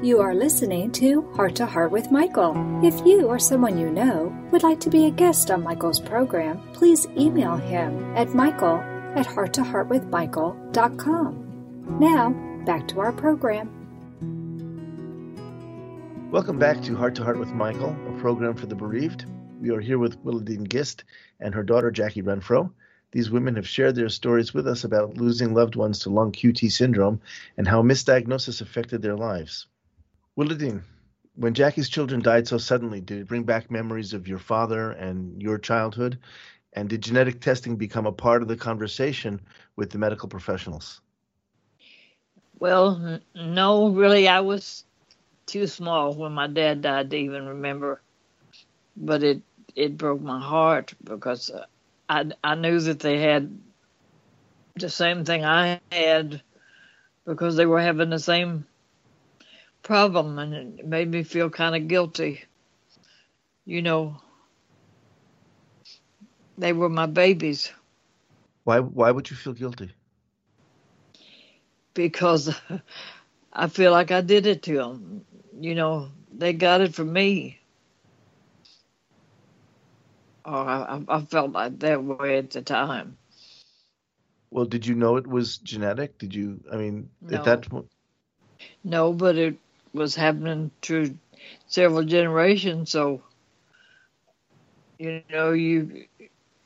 You 0.00 0.20
are 0.20 0.32
listening 0.32 0.92
to 0.92 1.28
Heart 1.32 1.56
to 1.56 1.66
Heart 1.66 1.90
with 1.90 2.12
Michael. 2.12 2.54
If 2.84 3.04
you 3.04 3.26
or 3.26 3.40
someone 3.40 3.76
you 3.76 3.90
know 3.90 4.32
would 4.52 4.62
like 4.62 4.78
to 4.80 4.90
be 4.90 5.06
a 5.06 5.10
guest 5.10 5.50
on 5.50 5.64
Michael's 5.64 5.98
program, 5.98 6.62
please 6.72 7.08
email 7.16 7.56
him 7.56 8.16
at 8.16 8.32
michael 8.32 8.76
at 9.16 9.26
hearttoheartwithmichael.com. 9.26 11.98
Now, 11.98 12.30
back 12.64 12.86
to 12.88 13.00
our 13.00 13.10
program. 13.10 13.74
Welcome 16.30 16.60
back 16.60 16.80
to 16.82 16.94
Heart 16.94 17.16
to 17.16 17.24
Heart 17.24 17.40
with 17.40 17.52
Michael, 17.52 17.96
a 18.06 18.12
program 18.20 18.54
for 18.54 18.66
the 18.66 18.76
bereaved. 18.76 19.24
We 19.60 19.70
are 19.70 19.80
here 19.80 19.98
with 19.98 20.22
Wilodene 20.24 20.68
Gist 20.68 21.02
and 21.40 21.52
her 21.52 21.64
daughter 21.64 21.90
Jackie 21.90 22.22
Renfrow. 22.22 22.70
These 23.10 23.30
women 23.30 23.56
have 23.56 23.66
shared 23.66 23.96
their 23.96 24.08
stories 24.08 24.54
with 24.54 24.68
us 24.68 24.84
about 24.84 25.16
losing 25.16 25.52
loved 25.52 25.74
ones 25.74 25.98
to 26.00 26.10
long 26.10 26.30
QT 26.30 26.70
syndrome 26.70 27.20
and 27.56 27.66
how 27.66 27.82
misdiagnosis 27.82 28.60
affected 28.60 29.02
their 29.02 29.16
lives. 29.16 29.66
Wilodene, 30.36 30.82
when 31.34 31.54
Jackie's 31.54 31.88
children 31.88 32.22
died 32.22 32.46
so 32.46 32.58
suddenly, 32.58 33.00
did 33.00 33.18
it 33.18 33.26
bring 33.26 33.42
back 33.42 33.68
memories 33.68 34.12
of 34.12 34.28
your 34.28 34.38
father 34.38 34.92
and 34.92 35.42
your 35.42 35.58
childhood? 35.58 36.18
And 36.72 36.88
did 36.88 37.02
genetic 37.02 37.40
testing 37.40 37.74
become 37.74 38.06
a 38.06 38.12
part 38.12 38.42
of 38.42 38.48
the 38.48 38.56
conversation 38.56 39.40
with 39.74 39.90
the 39.90 39.98
medical 39.98 40.28
professionals? 40.28 41.00
Well, 42.60 43.20
no, 43.34 43.88
really, 43.88 44.28
I 44.28 44.40
was 44.40 44.84
too 45.46 45.66
small 45.66 46.14
when 46.14 46.32
my 46.32 46.46
dad 46.46 46.82
died 46.82 47.10
to 47.10 47.16
even 47.16 47.46
remember. 47.46 48.00
But 48.96 49.22
it 49.22 49.42
it 49.78 49.96
broke 49.96 50.20
my 50.22 50.40
heart 50.40 50.94
because 51.04 51.50
uh, 51.50 51.66
I 52.08 52.32
I 52.44 52.54
knew 52.56 52.80
that 52.80 53.00
they 53.00 53.18
had 53.20 53.58
the 54.76 54.90
same 54.90 55.24
thing 55.24 55.44
I 55.44 55.80
had 55.92 56.42
because 57.24 57.56
they 57.56 57.66
were 57.66 57.80
having 57.80 58.10
the 58.10 58.18
same 58.18 58.66
problem 59.82 60.38
and 60.38 60.54
it 60.80 60.86
made 60.86 61.10
me 61.10 61.22
feel 61.22 61.50
kind 61.50 61.76
of 61.76 61.88
guilty. 61.88 62.44
You 63.64 63.82
know, 63.82 64.16
they 66.58 66.72
were 66.72 66.88
my 66.88 67.06
babies. 67.06 67.72
Why 68.64 68.80
why 68.80 69.10
would 69.12 69.30
you 69.30 69.36
feel 69.36 69.54
guilty? 69.54 69.92
Because 71.94 72.54
I 73.52 73.68
feel 73.68 73.92
like 73.92 74.10
I 74.10 74.20
did 74.22 74.46
it 74.46 74.62
to 74.64 74.76
them 74.76 75.24
you 75.60 75.74
know, 75.74 76.10
they 76.32 76.52
got 76.52 76.80
it 76.80 76.94
from 76.94 77.12
me. 77.12 77.57
Oh, 80.44 80.52
I, 80.52 81.00
I 81.08 81.20
felt 81.22 81.52
like 81.52 81.78
that 81.80 82.02
way 82.02 82.38
at 82.38 82.50
the 82.50 82.62
time. 82.62 83.18
Well, 84.50 84.64
did 84.64 84.86
you 84.86 84.94
know 84.94 85.16
it 85.16 85.26
was 85.26 85.58
genetic? 85.58 86.18
Did 86.18 86.34
you? 86.34 86.60
I 86.72 86.76
mean, 86.76 87.10
no. 87.20 87.36
at 87.36 87.44
that 87.44 87.68
point. 87.68 87.88
No, 88.82 89.12
but 89.12 89.36
it 89.36 89.56
was 89.92 90.14
happening 90.14 90.70
through 90.80 91.16
several 91.66 92.04
generations, 92.04 92.90
so 92.90 93.22
you 94.98 95.22
know 95.30 95.52
you 95.52 96.06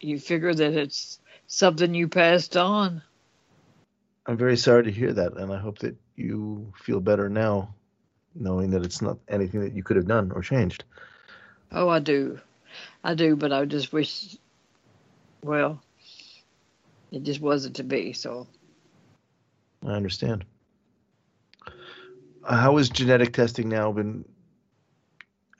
you 0.00 0.18
figure 0.18 0.54
that 0.54 0.74
it's 0.74 1.18
something 1.46 1.94
you 1.94 2.08
passed 2.08 2.56
on. 2.56 3.02
I'm 4.26 4.36
very 4.36 4.56
sorry 4.56 4.84
to 4.84 4.92
hear 4.92 5.12
that, 5.12 5.36
and 5.36 5.52
I 5.52 5.58
hope 5.58 5.80
that 5.80 5.96
you 6.14 6.72
feel 6.76 7.00
better 7.00 7.28
now 7.28 7.74
knowing 8.34 8.70
that 8.70 8.84
it's 8.84 9.02
not 9.02 9.18
anything 9.28 9.60
that 9.60 9.74
you 9.74 9.82
could 9.82 9.96
have 9.96 10.06
done 10.06 10.30
or 10.32 10.42
changed. 10.42 10.84
Oh, 11.70 11.88
I 11.88 11.98
do. 11.98 12.40
I 13.04 13.14
do, 13.14 13.36
but 13.36 13.52
I 13.52 13.64
just 13.64 13.92
wish, 13.92 14.36
well, 15.42 15.82
it 17.10 17.22
just 17.22 17.40
wasn't 17.40 17.76
to 17.76 17.84
be, 17.84 18.12
so. 18.12 18.46
I 19.86 19.92
understand. 19.92 20.44
How 22.48 22.76
has 22.76 22.88
genetic 22.88 23.32
testing 23.32 23.68
now 23.68 23.92
been 23.92 24.24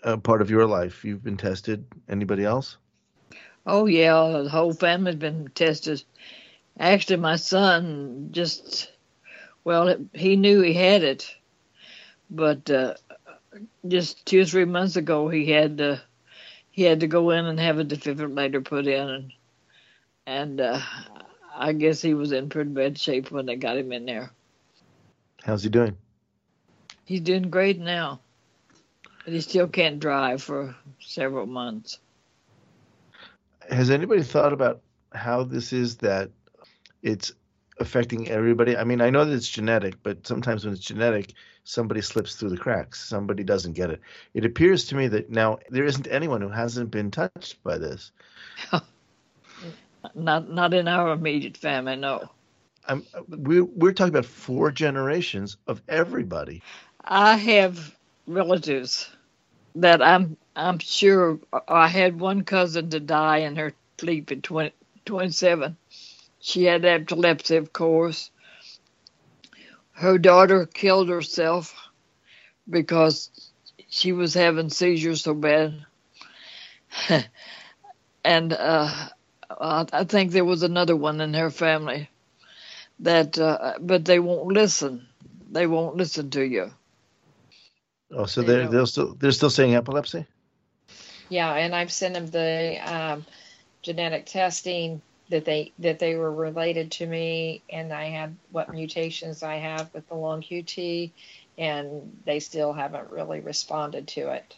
a 0.03 0.17
part 0.19 0.43
of 0.43 0.51
your 0.51 0.67
life? 0.67 1.05
You've 1.05 1.23
been 1.23 1.37
tested. 1.37 1.85
Anybody 2.09 2.45
else? 2.45 2.77
Oh, 3.67 3.87
yeah. 3.87 4.43
The 4.43 4.49
whole 4.49 4.73
family's 4.73 5.17
been 5.17 5.51
tested. 5.55 6.03
Actually, 6.79 7.19
my 7.19 7.37
son 7.37 8.29
just, 8.33 8.91
well, 9.63 9.97
he 10.13 10.37
knew 10.37 10.61
he 10.61 10.73
had 10.73 11.05
it 11.05 11.37
but 12.33 12.71
uh, 12.71 12.95
just 13.87 14.25
two 14.25 14.41
or 14.41 14.45
three 14.45 14.65
months 14.65 14.97
ago, 14.97 15.29
he 15.29 15.47
had 15.47 15.79
to 15.79 16.01
he 16.73 16.83
had 16.83 17.01
to 17.01 17.07
go 17.07 17.31
in 17.31 17.45
and 17.47 17.61
have 17.61 17.79
a 17.79 17.85
defibrillator 17.85 18.65
put 18.65 18.87
in, 18.87 19.09
and 19.09 19.33
and 20.27 20.61
uh, 20.61 20.81
I 21.55 21.73
guess 21.73 22.03
he 22.03 22.15
was 22.15 22.33
in 22.33 22.49
pretty 22.49 22.71
bad 22.71 22.99
shape 22.99 23.31
when 23.31 23.47
they 23.47 23.57
got 23.57 23.77
him 23.77 23.93
in 23.93 24.07
there. 24.07 24.33
How's 25.45 25.63
he 25.63 25.69
doing? 25.69 25.97
He's 27.05 27.21
doing 27.21 27.51
great 27.51 27.79
now, 27.79 28.21
but 29.25 29.35
he 29.35 29.41
still 29.41 29.69
can't 29.69 30.01
drive 30.01 30.43
for 30.43 30.75
several 30.99 31.47
months. 31.47 31.99
Has 33.71 33.91
anybody 33.91 34.23
thought 34.23 34.53
about 34.53 34.81
how 35.13 35.45
this 35.45 35.73
is 35.73 35.97
that 35.99 36.31
it's 37.03 37.33
affecting 37.79 38.29
everybody? 38.29 38.77
I 38.77 38.85
mean, 38.85 39.01
I 39.01 39.11
know 39.11 39.25
that 39.25 39.35
it's 39.35 39.49
genetic, 39.49 39.97
but 40.03 40.27
sometimes 40.27 40.65
when 40.65 40.75
it's 40.75 40.85
genetic, 40.85 41.35
somebody 41.65 42.01
slips 42.01 42.35
through 42.35 42.51
the 42.51 42.57
cracks. 42.57 43.01
Somebody 43.01 43.45
doesn't 43.45 43.75
get 43.75 43.91
it. 43.91 44.01
It 44.35 44.45
appears 44.45 44.87
to 44.87 44.95
me 44.95 45.09
that 45.09 45.31
now 45.31 45.59
there 45.71 45.85
isn't 45.85 46.09
anyone 46.11 46.41
who 46.41 46.49
hasn't 46.49 46.91
been 46.91 47.11
touched 47.11 47.63
by 47.63 47.79
this. 47.79 48.13
not 50.15 50.51
not 50.51 50.75
in 50.75 50.89
our 50.89 51.13
immediate 51.13 51.57
family, 51.57 51.97
no. 51.97 52.29
I'm, 52.87 53.05
we're 53.29 53.65
we're 53.65 53.93
talking 53.93 54.13
about 54.13 54.25
four 54.25 54.73
generations 54.73 55.57
of 55.67 55.81
everybody. 55.89 56.63
I 57.05 57.37
have 57.37 57.97
relatives 58.27 59.09
that 59.77 60.03
I'm 60.03 60.37
I'm 60.57 60.79
sure 60.79 61.39
I 61.69 61.89
had 61.89 62.19
one 62.21 62.43
cousin 62.43 62.91
to 62.91 63.01
die 63.01 63.39
in 63.39 63.57
her 63.57 63.73
sleep 63.99 64.33
at 64.33 64.43
20, 64.43 64.73
27. 65.05 65.77
She 66.41 66.65
had 66.65 66.85
epilepsy, 66.85 67.57
of 67.57 67.73
course 67.73 68.31
her 70.03 70.19
daughter 70.19 70.67
killed 70.67 71.09
herself 71.09 71.77
because 72.69 73.31
she 73.89 74.11
was 74.11 74.35
having 74.35 74.69
seizures 74.69 75.23
so 75.23 75.33
bad. 75.33 75.87
and 78.25 78.53
uh, 78.53 79.09
I 79.61 80.05
think 80.05 80.33
there 80.33 80.45
was 80.45 80.65
another 80.65 80.97
one 80.97 81.21
in 81.21 81.35
her 81.35 81.51
family 81.51 82.11
that, 82.99 83.39
uh, 83.39 83.75
but 83.81 84.05
they 84.05 84.19
won't 84.19 84.49
listen. 84.49 85.07
They 85.53 85.69
won't 85.69 85.97
listen 85.97 86.31
to 86.31 86.43
you. 86.45 86.73
Oh, 88.11 88.27
so 88.27 88.43
they're 88.43 88.69
they're 88.69 88.87
still 88.87 89.15
they're 89.15 89.31
still 89.31 89.51
saying 89.51 89.77
epilepsy. 89.77 90.27
Yeah, 91.29 91.55
and 91.55 91.75
I've 91.75 91.93
sent 91.93 92.15
them 92.15 92.27
the 92.27 92.79
um, 92.85 93.25
genetic 93.83 94.27
testing 94.27 95.01
that 95.33 95.47
they 95.47 95.73
that 95.79 95.99
they 95.99 96.15
were 96.15 96.31
related 96.31 96.91
to 96.93 97.07
me 97.07 97.63
and 97.71 97.91
I 97.91 98.11
had 98.11 98.37
what 98.51 98.71
mutations 98.71 99.43
I 99.43 99.57
have 99.57 99.89
with 99.95 100.07
the 100.09 100.15
long 100.15 100.43
QT 100.43 101.11
and 101.57 102.21
they 102.27 102.39
still 102.39 102.75
haven't 102.75 103.11
really 103.11 103.41
responded 103.41 104.09
to 104.09 104.29
it. 104.29 104.55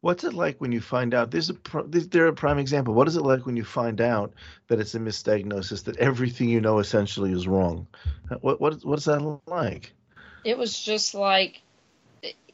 What's 0.00 0.24
it 0.24 0.32
like 0.32 0.62
when 0.62 0.72
you 0.72 0.80
find 0.80 1.12
out? 1.12 1.30
There's 1.30 1.50
a 1.50 1.56
they're 1.84 2.28
a 2.28 2.32
prime 2.32 2.58
example. 2.58 2.94
What 2.94 3.06
is 3.06 3.16
it 3.16 3.22
like 3.22 3.44
when 3.44 3.54
you 3.54 3.64
find 3.64 4.00
out 4.00 4.32
that 4.68 4.80
it's 4.80 4.94
a 4.94 4.98
misdiagnosis, 4.98 5.84
that 5.84 5.98
everything 5.98 6.48
you 6.48 6.62
know 6.62 6.78
essentially 6.78 7.32
is 7.32 7.46
wrong? 7.46 7.86
What 8.40 8.62
what 8.62 8.82
what 8.82 8.98
is 8.98 9.04
that 9.04 9.40
like? 9.46 9.92
It 10.42 10.56
was 10.56 10.82
just 10.82 11.14
like 11.14 11.60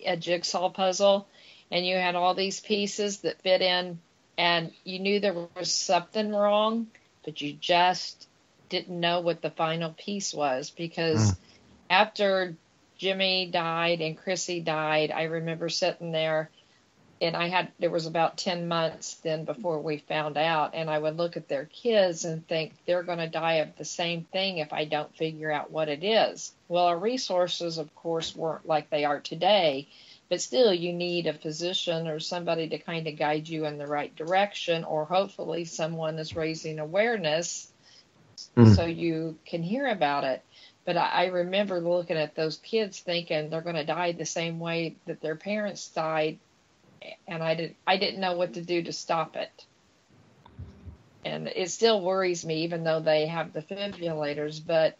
a 0.04 0.16
jigsaw 0.16 0.70
puzzle, 0.70 1.28
and 1.70 1.86
you 1.86 1.94
had 1.94 2.16
all 2.16 2.34
these 2.34 2.58
pieces 2.58 3.18
that 3.18 3.42
fit 3.42 3.62
in 3.62 4.00
and 4.38 4.72
you 4.84 5.00
knew 5.00 5.18
there 5.18 5.34
was 5.56 5.72
something 5.72 6.32
wrong, 6.32 6.86
but 7.24 7.40
you 7.40 7.52
just 7.52 8.28
didn't 8.68 9.00
know 9.00 9.20
what 9.20 9.42
the 9.42 9.50
final 9.50 9.92
piece 9.98 10.32
was 10.32 10.70
because 10.70 11.32
mm. 11.32 11.36
after 11.90 12.54
Jimmy 12.98 13.46
died 13.46 14.00
and 14.00 14.16
Chrissy 14.16 14.60
died, 14.60 15.10
I 15.10 15.24
remember 15.24 15.68
sitting 15.68 16.12
there 16.12 16.50
and 17.20 17.36
I 17.36 17.48
had 17.48 17.72
there 17.80 17.90
was 17.90 18.06
about 18.06 18.36
10 18.36 18.68
months 18.68 19.14
then 19.24 19.44
before 19.44 19.80
we 19.80 19.98
found 19.98 20.36
out 20.36 20.74
and 20.74 20.88
I 20.88 20.98
would 20.98 21.16
look 21.16 21.36
at 21.36 21.48
their 21.48 21.64
kids 21.64 22.24
and 22.24 22.46
think 22.46 22.74
they're 22.86 23.02
going 23.02 23.18
to 23.18 23.28
die 23.28 23.54
of 23.54 23.76
the 23.76 23.84
same 23.84 24.22
thing 24.22 24.58
if 24.58 24.72
I 24.72 24.84
don't 24.84 25.14
figure 25.16 25.50
out 25.50 25.72
what 25.72 25.88
it 25.88 26.04
is. 26.04 26.52
Well, 26.68 26.84
our 26.84 26.98
resources 26.98 27.78
of 27.78 27.92
course 27.96 28.36
weren't 28.36 28.68
like 28.68 28.88
they 28.90 29.04
are 29.04 29.18
today 29.18 29.88
but 30.28 30.40
still 30.40 30.72
you 30.72 30.92
need 30.92 31.26
a 31.26 31.32
physician 31.32 32.06
or 32.06 32.20
somebody 32.20 32.68
to 32.68 32.78
kind 32.78 33.06
of 33.06 33.16
guide 33.16 33.48
you 33.48 33.64
in 33.64 33.78
the 33.78 33.86
right 33.86 34.14
direction 34.16 34.84
or 34.84 35.04
hopefully 35.04 35.64
someone 35.64 36.18
is 36.18 36.36
raising 36.36 36.78
awareness 36.78 37.72
mm. 38.56 38.74
so 38.74 38.84
you 38.84 39.38
can 39.46 39.62
hear 39.62 39.86
about 39.88 40.24
it 40.24 40.42
but 40.84 40.96
I, 40.96 41.08
I 41.08 41.26
remember 41.26 41.80
looking 41.80 42.16
at 42.16 42.34
those 42.34 42.56
kids 42.56 43.00
thinking 43.00 43.50
they're 43.50 43.60
going 43.60 43.76
to 43.76 43.84
die 43.84 44.12
the 44.12 44.26
same 44.26 44.58
way 44.58 44.96
that 45.06 45.20
their 45.20 45.36
parents 45.36 45.88
died 45.88 46.38
and 47.26 47.42
i 47.42 47.54
did 47.54 47.74
i 47.86 47.96
didn't 47.96 48.20
know 48.20 48.36
what 48.36 48.54
to 48.54 48.60
do 48.60 48.82
to 48.82 48.92
stop 48.92 49.36
it 49.36 49.64
and 51.24 51.48
it 51.48 51.70
still 51.70 52.00
worries 52.00 52.44
me 52.44 52.64
even 52.64 52.84
though 52.84 53.00
they 53.00 53.26
have 53.26 53.52
defibrillators 53.52 54.60
but 54.64 54.96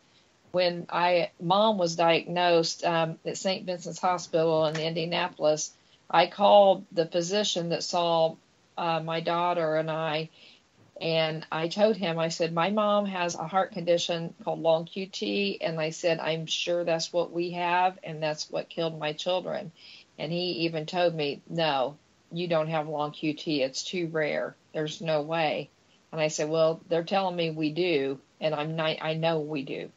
when 0.53 0.87
I 0.89 1.31
mom 1.41 1.79
was 1.79 1.97
diagnosed 1.97 2.85
um, 2.85 3.19
at 3.25 3.37
St. 3.37 3.67
Vincent's 3.67 4.01
Hospital 4.01 4.67
in 4.67 4.77
Indianapolis, 4.81 5.73
I 6.11 6.27
called 6.27 6.87
the 6.93 7.07
physician 7.07 7.71
that 7.71 7.83
saw 7.83 8.37
uh, 8.77 9.01
my 9.01 9.21
daughter 9.21 9.77
and 9.77 9.91
I, 9.91 10.31
and 11.01 11.47
I 11.53 11.69
told 11.69 11.97
him, 11.97 12.19
I 12.19 12.29
said, 12.29 12.53
my 12.53 12.71
mom 12.71 13.07
has 13.07 13.35
a 13.35 13.47
heart 13.47 13.73
condition 13.73 14.35
called 14.43 14.61
long 14.61 14.87
QT, 14.87 15.59
and 15.61 15.79
I 15.81 15.91
said, 15.91 16.19
I'm 16.19 16.47
sure 16.47 16.85
that's 16.85 17.13
what 17.13 17.31
we 17.33 17.53
have, 17.53 17.99
and 18.03 18.23
that's 18.23 18.51
what 18.51 18.69
killed 18.69 18.99
my 18.99 19.13
children. 19.13 19.71
And 20.19 20.33
he 20.33 20.65
even 20.67 20.87
told 20.87 21.15
me, 21.15 21.43
no, 21.49 21.97
you 22.33 22.49
don't 22.49 22.69
have 22.69 22.89
long 22.89 23.13
QT. 23.13 23.61
It's 23.61 23.85
too 23.85 24.09
rare. 24.09 24.57
There's 24.73 25.01
no 25.01 25.23
way. 25.23 25.71
And 26.11 26.21
I 26.21 26.29
said, 26.29 26.49
well, 26.49 26.81
they're 26.89 27.05
telling 27.05 27.37
me 27.37 27.51
we 27.51 27.71
do, 27.71 28.19
and 28.41 28.55
I'm 28.55 28.75
not, 28.75 28.97
I 29.01 29.15
know 29.15 29.39
we 29.41 29.63
do. 29.63 29.91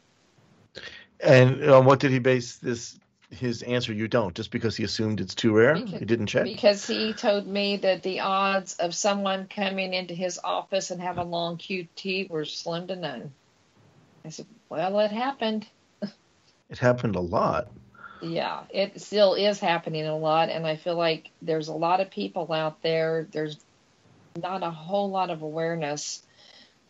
And 1.22 1.70
on 1.70 1.84
what 1.84 2.00
did 2.00 2.10
he 2.10 2.18
base 2.18 2.56
this 2.56 2.98
his 3.30 3.62
answer? 3.62 3.92
You 3.92 4.08
don't, 4.08 4.34
just 4.34 4.50
because 4.50 4.76
he 4.76 4.84
assumed 4.84 5.20
it's 5.20 5.34
too 5.34 5.54
rare. 5.54 5.74
Because, 5.74 6.00
he 6.00 6.04
didn't 6.04 6.26
check. 6.26 6.44
Because 6.44 6.86
he 6.86 7.12
told 7.12 7.46
me 7.46 7.76
that 7.78 8.02
the 8.02 8.20
odds 8.20 8.74
of 8.74 8.94
someone 8.94 9.46
coming 9.48 9.94
into 9.94 10.14
his 10.14 10.38
office 10.42 10.90
and 10.90 11.00
having 11.00 11.30
long 11.30 11.56
QT 11.56 12.28
were 12.28 12.44
slim 12.44 12.88
to 12.88 12.96
none. 12.96 13.32
I 14.24 14.30
said, 14.30 14.46
well, 14.68 15.00
it 15.00 15.10
happened. 15.10 15.66
It 16.70 16.78
happened 16.78 17.16
a 17.16 17.20
lot. 17.20 17.68
Yeah, 18.22 18.62
it 18.70 18.98
still 19.02 19.34
is 19.34 19.60
happening 19.60 20.06
a 20.06 20.16
lot, 20.16 20.48
and 20.48 20.66
I 20.66 20.76
feel 20.76 20.94
like 20.94 21.28
there's 21.42 21.68
a 21.68 21.74
lot 21.74 22.00
of 22.00 22.10
people 22.10 22.50
out 22.50 22.80
there. 22.80 23.28
There's 23.30 23.58
not 24.40 24.62
a 24.62 24.70
whole 24.70 25.10
lot 25.10 25.28
of 25.28 25.42
awareness. 25.42 26.22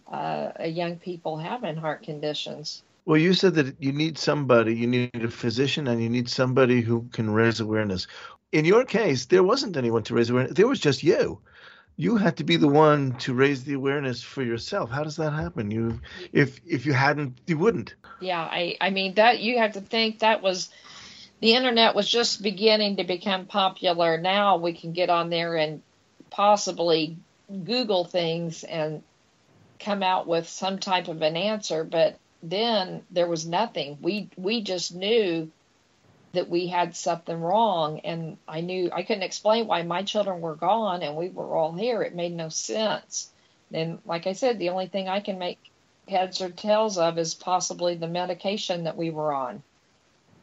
Uh, 0.06 0.52
young 0.66 0.98
people 0.98 1.36
having 1.36 1.74
heart 1.74 2.04
conditions. 2.04 2.84
Well, 3.04 3.18
you 3.18 3.34
said 3.34 3.54
that 3.54 3.82
you 3.82 3.92
need 3.92 4.16
somebody, 4.16 4.76
you 4.76 4.86
need 4.86 5.24
a 5.24 5.28
physician, 5.28 5.88
and 5.88 6.02
you 6.02 6.08
need 6.08 6.28
somebody 6.28 6.80
who 6.80 7.08
can 7.12 7.30
raise 7.30 7.60
awareness. 7.60 8.06
In 8.52 8.64
your 8.64 8.84
case, 8.84 9.26
there 9.26 9.42
wasn't 9.42 9.76
anyone 9.76 10.04
to 10.04 10.14
raise 10.14 10.30
awareness. 10.30 10.54
There 10.54 10.68
was 10.68 10.78
just 10.78 11.02
you. 11.02 11.40
You 11.96 12.16
had 12.16 12.36
to 12.36 12.44
be 12.44 12.56
the 12.56 12.68
one 12.68 13.12
to 13.18 13.34
raise 13.34 13.64
the 13.64 13.74
awareness 13.74 14.22
for 14.22 14.42
yourself. 14.42 14.90
How 14.90 15.04
does 15.04 15.16
that 15.16 15.32
happen? 15.32 15.70
You, 15.70 16.00
if 16.32 16.60
if 16.66 16.86
you 16.86 16.92
hadn't, 16.92 17.38
you 17.46 17.58
wouldn't. 17.58 17.94
Yeah, 18.20 18.40
I 18.40 18.76
I 18.80 18.90
mean 18.90 19.14
that 19.14 19.40
you 19.40 19.58
have 19.58 19.72
to 19.72 19.80
think 19.80 20.20
that 20.20 20.42
was 20.42 20.70
the 21.40 21.54
internet 21.54 21.94
was 21.94 22.08
just 22.08 22.42
beginning 22.42 22.96
to 22.96 23.04
become 23.04 23.46
popular. 23.46 24.16
Now 24.16 24.56
we 24.56 24.72
can 24.72 24.92
get 24.92 25.10
on 25.10 25.28
there 25.28 25.56
and 25.56 25.82
possibly 26.30 27.16
Google 27.64 28.04
things 28.04 28.64
and 28.64 29.02
come 29.78 30.02
out 30.02 30.26
with 30.26 30.48
some 30.48 30.78
type 30.78 31.08
of 31.08 31.20
an 31.20 31.36
answer, 31.36 31.84
but 31.84 32.18
then 32.42 33.04
there 33.10 33.28
was 33.28 33.46
nothing. 33.46 33.98
We 34.02 34.28
we 34.36 34.62
just 34.62 34.94
knew 34.94 35.50
that 36.32 36.48
we 36.48 36.66
had 36.66 36.96
something 36.96 37.40
wrong 37.40 38.00
and 38.00 38.38
I 38.48 38.62
knew 38.62 38.90
I 38.92 39.02
couldn't 39.02 39.22
explain 39.22 39.66
why 39.66 39.82
my 39.82 40.02
children 40.02 40.40
were 40.40 40.56
gone 40.56 41.02
and 41.02 41.16
we 41.16 41.28
were 41.28 41.54
all 41.54 41.72
here. 41.72 42.02
It 42.02 42.14
made 42.14 42.32
no 42.32 42.48
sense. 42.48 43.30
And 43.72 43.98
like 44.06 44.26
I 44.26 44.32
said, 44.32 44.58
the 44.58 44.70
only 44.70 44.86
thing 44.86 45.08
I 45.08 45.20
can 45.20 45.38
make 45.38 45.58
heads 46.08 46.40
or 46.40 46.48
tails 46.48 46.98
of 46.98 47.18
is 47.18 47.34
possibly 47.34 47.94
the 47.94 48.08
medication 48.08 48.84
that 48.84 48.96
we 48.96 49.10
were 49.10 49.32
on. 49.32 49.62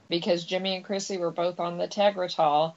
Because 0.10 0.46
Jimmy 0.46 0.76
and 0.76 0.86
Chrissy 0.86 1.18
were 1.18 1.32
both 1.32 1.60
on 1.60 1.78
the 1.78 1.88
Tegretol 1.88 2.74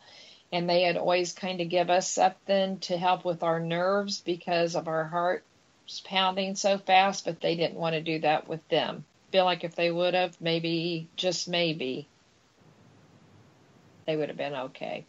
and 0.50 0.68
they 0.68 0.82
had 0.82 0.96
always 0.96 1.32
kind 1.32 1.60
of 1.60 1.68
give 1.68 1.90
us 1.90 2.10
something 2.10 2.78
to 2.80 2.96
help 2.96 3.24
with 3.24 3.42
our 3.42 3.60
nerves 3.60 4.20
because 4.20 4.74
of 4.74 4.88
our 4.88 5.04
heart 5.04 5.44
pounding 6.00 6.54
so 6.54 6.78
fast, 6.78 7.24
but 7.24 7.40
they 7.40 7.56
didn't 7.56 7.78
want 7.78 7.94
to 7.94 8.00
do 8.00 8.20
that 8.20 8.48
with 8.48 8.66
them. 8.68 9.04
Feel 9.32 9.46
like 9.46 9.64
if 9.64 9.74
they 9.74 9.90
would 9.90 10.14
have, 10.14 10.38
maybe, 10.40 11.08
just 11.16 11.48
maybe, 11.48 12.06
they 14.06 14.14
would 14.14 14.28
have 14.28 14.36
been 14.36 14.54
okay. 14.54 15.06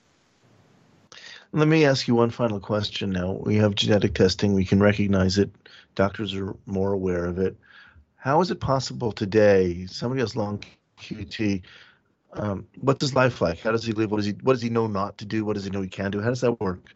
Let 1.52 1.68
me 1.68 1.86
ask 1.86 2.08
you 2.08 2.16
one 2.16 2.30
final 2.30 2.60
question 2.60 3.12
now. 3.12 3.34
We 3.34 3.58
have 3.58 3.76
genetic 3.76 4.16
testing, 4.16 4.54
we 4.54 4.66
can 4.66 4.82
recognize 4.82 5.38
it, 5.38 5.52
doctors 5.96 6.34
are 6.34 6.56
more 6.66 6.94
aware 6.94 7.26
of 7.26 7.38
it. 7.38 7.58
How 8.16 8.40
is 8.40 8.50
it 8.50 8.62
possible 8.62 9.12
today, 9.12 9.86
somebody 9.88 10.22
has 10.22 10.38
long 10.38 10.64
QT, 11.00 11.62
um, 12.36 12.66
what 12.80 13.00
does 13.00 13.14
life 13.14 13.42
like? 13.42 13.60
How 13.60 13.72
does 13.72 13.84
he 13.84 13.92
live? 13.92 14.10
What 14.10 14.18
does 14.18 14.26
he 14.26 14.32
what 14.42 14.54
does 14.54 14.62
he 14.62 14.70
know 14.70 14.88
not 14.88 15.18
to 15.20 15.26
do? 15.26 15.46
What 15.46 15.54
does 15.54 15.66
he 15.66 15.70
know 15.70 15.82
he 15.82 15.90
can 15.90 16.12
do? 16.12 16.22
How 16.22 16.30
does 16.30 16.42
that 16.42 16.60
work? 16.60 16.96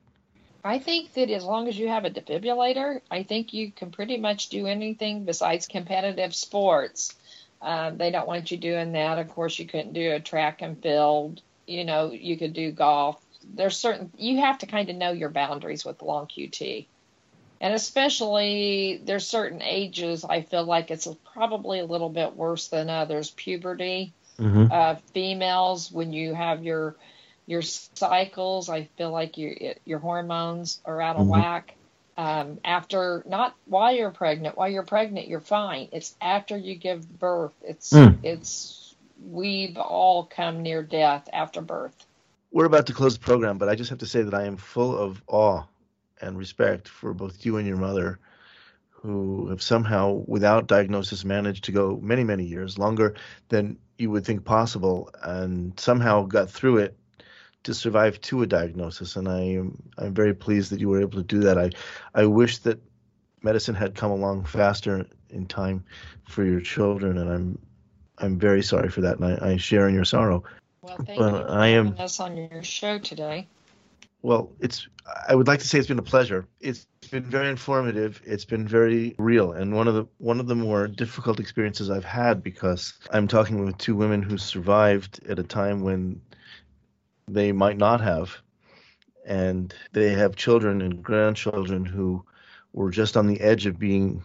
I 0.68 0.80
think 0.80 1.14
that 1.14 1.30
as 1.30 1.46
long 1.46 1.70
as 1.70 1.80
you 1.80 1.88
have 1.88 2.04
a 2.04 2.10
defibrillator, 2.10 3.00
I 3.10 3.24
think 3.24 3.54
you 3.54 3.72
can 3.72 3.90
pretty 3.90 4.18
much 4.18 4.50
do 4.50 4.68
anything 4.68 5.24
besides 5.24 5.66
competitive 5.66 6.36
sports. 6.36 7.16
Um, 7.62 7.98
they 7.98 8.12
don't 8.12 8.28
want 8.28 8.52
you 8.52 8.58
doing 8.58 8.92
that. 8.92 9.18
Of 9.18 9.30
course, 9.30 9.58
you 9.58 9.66
couldn't 9.66 9.94
do 9.94 10.12
a 10.12 10.20
track 10.20 10.62
and 10.62 10.78
field. 10.84 11.42
You 11.68 11.86
know, 11.86 12.12
you 12.12 12.38
could 12.38 12.52
do 12.52 12.74
golf. 12.74 13.18
There's 13.56 13.78
certain 13.78 14.12
you 14.18 14.42
have 14.42 14.58
to 14.58 14.66
kind 14.66 14.90
of 14.90 14.98
know 14.98 15.14
your 15.14 15.30
boundaries 15.30 15.86
with 15.86 16.02
long 16.02 16.28
QT, 16.28 16.86
and 17.62 17.74
especially 17.74 19.02
there's 19.06 19.26
certain 19.26 19.62
ages. 19.62 20.26
I 20.26 20.42
feel 20.42 20.66
like 20.66 20.92
it's 20.92 21.08
probably 21.34 21.80
a 21.80 21.86
little 21.86 22.10
bit 22.10 22.36
worse 22.36 22.68
than 22.68 22.90
others. 22.90 23.30
Puberty, 23.32 24.12
mm-hmm. 24.38 24.70
uh, 24.70 24.96
females 25.14 25.90
when 25.94 26.12
you 26.12 26.34
have 26.34 26.62
your 26.62 26.98
your 27.48 27.64
cycles. 27.64 28.70
I 28.70 28.90
feel 28.98 29.10
like 29.10 29.38
your 29.40 29.56
your 29.86 30.00
hormones 30.00 30.80
are 30.86 31.02
out 31.02 31.16
of 31.16 31.24
mm-hmm. 31.24 31.32
whack. 31.32 31.74
Um, 32.18 32.60
after 32.66 33.24
not 33.28 33.56
while 33.66 33.94
you're 33.96 34.12
pregnant, 34.12 34.58
while 34.58 34.70
you're 34.70 34.84
pregnant, 34.84 35.28
you're 35.28 35.40
fine. 35.40 35.90
It's 35.92 36.16
after 36.22 36.58
you 36.58 36.76
give 36.76 37.08
birth. 37.20 37.54
It's 37.64 37.92
mm. 37.92 38.18
it's 38.24 38.96
we've 39.24 39.78
all 39.78 40.26
come 40.26 40.62
near 40.62 40.84
death 40.84 41.30
after 41.32 41.62
birth. 41.62 42.06
We're 42.52 42.66
about 42.66 42.88
to 42.88 42.94
close 42.94 43.18
the 43.18 43.24
program, 43.24 43.58
but 43.58 43.70
I 43.70 43.76
just 43.76 43.90
have 43.90 44.00
to 44.00 44.06
say 44.06 44.22
that 44.24 44.34
I 44.34 44.46
am 44.46 44.58
full 44.58 44.98
of 44.98 45.22
awe 45.28 45.64
and 46.20 46.38
respect 46.38 46.88
for 46.88 47.14
both 47.14 47.46
you 47.46 47.58
and 47.58 47.68
your 47.68 47.78
mother, 47.78 48.20
who 48.90 49.50
have 49.50 49.62
somehow, 49.62 50.24
without 50.26 50.66
diagnosis, 50.66 51.24
managed 51.24 51.66
to 51.66 51.72
go 51.72 52.00
many, 52.02 52.24
many 52.24 52.46
years, 52.46 52.78
longer 52.80 53.16
than 53.50 53.78
you 53.98 54.10
would 54.10 54.26
think 54.26 54.44
possible, 54.44 55.12
and 55.22 55.80
somehow 55.80 56.24
got 56.24 56.50
through 56.50 56.78
it 56.78 56.98
to 57.64 57.74
survive 57.74 58.20
to 58.22 58.44
a 58.44 58.48
diagnosis, 58.48 59.16
and 59.16 59.28
I 59.28 59.42
am 59.42 59.82
I'm 59.98 60.14
very 60.14 60.34
pleased 60.34 60.72
that 60.72 60.80
you 60.80 60.90
were 60.90 61.02
able 61.02 61.18
to 61.18 61.24
do 61.24 61.42
that. 61.42 61.58
I 61.58 61.72
I 62.14 62.26
wish 62.26 62.60
that 62.60 62.80
medicine 63.44 63.76
had 63.76 63.96
come 63.96 64.12
along 64.12 64.46
faster 64.46 65.06
in 65.30 65.46
time 65.46 65.84
for 66.24 66.46
your 66.46 66.62
children, 66.62 67.18
and 67.18 67.30
I'm 67.30 67.60
I'm 68.18 68.40
very 68.40 68.64
sorry 68.64 68.90
for 68.90 69.02
that, 69.02 69.20
and 69.20 69.26
I, 69.26 69.54
I 69.54 69.58
share 69.58 69.88
in 69.88 69.96
your 69.96 70.06
sorrow. 70.06 70.44
Well, 70.82 70.96
thank 70.98 71.20
but 71.20 71.34
you 71.34 71.46
for 71.46 71.52
I 71.52 71.68
am, 71.68 71.96
us 72.00 72.20
on 72.20 72.38
your 72.38 72.64
show 72.64 73.00
today. 73.00 73.48
Well, 74.22 74.52
it's 74.60 74.88
I 75.28 75.36
would 75.36 75.48
like 75.48 75.60
to 75.60 75.68
say 75.68 75.78
it's 75.78 75.88
been 75.88 76.00
a 76.00 76.04
pleasure. 76.04 76.48
It's 76.60 76.86
been 77.12 77.24
very 77.24 77.50
informative. 77.50 78.22
It's 78.26 78.46
been 78.46 78.68
very 78.68 79.16
real, 79.18 79.52
and 79.52 79.76
one 79.76 79.88
of 79.88 79.96
the 79.96 80.06
one 80.18 80.40
of 80.40 80.48
the 80.48 80.56
more 80.56 80.88
difficult 80.88 81.40
experiences 81.40 81.90
I've 81.90 82.06
had 82.06 82.44
because 82.44 82.94
I'm 83.12 83.28
talking 83.28 83.64
with 83.64 83.78
two 83.78 83.96
women 83.96 84.22
who 84.22 84.38
survived 84.38 85.20
at 85.28 85.40
a 85.40 85.44
time 85.44 85.82
when 85.82 86.22
they 87.28 87.52
might 87.52 87.78
not 87.78 88.02
have. 88.02 88.38
And 89.26 89.74
they 89.92 90.12
have 90.12 90.36
children 90.36 90.82
and 90.82 91.04
grandchildren 91.04 91.86
who 91.86 92.24
were 92.74 92.92
just 92.92 93.18
on 93.18 93.28
the 93.28 93.42
edge 93.42 93.66
of 93.66 93.78
being 93.78 94.24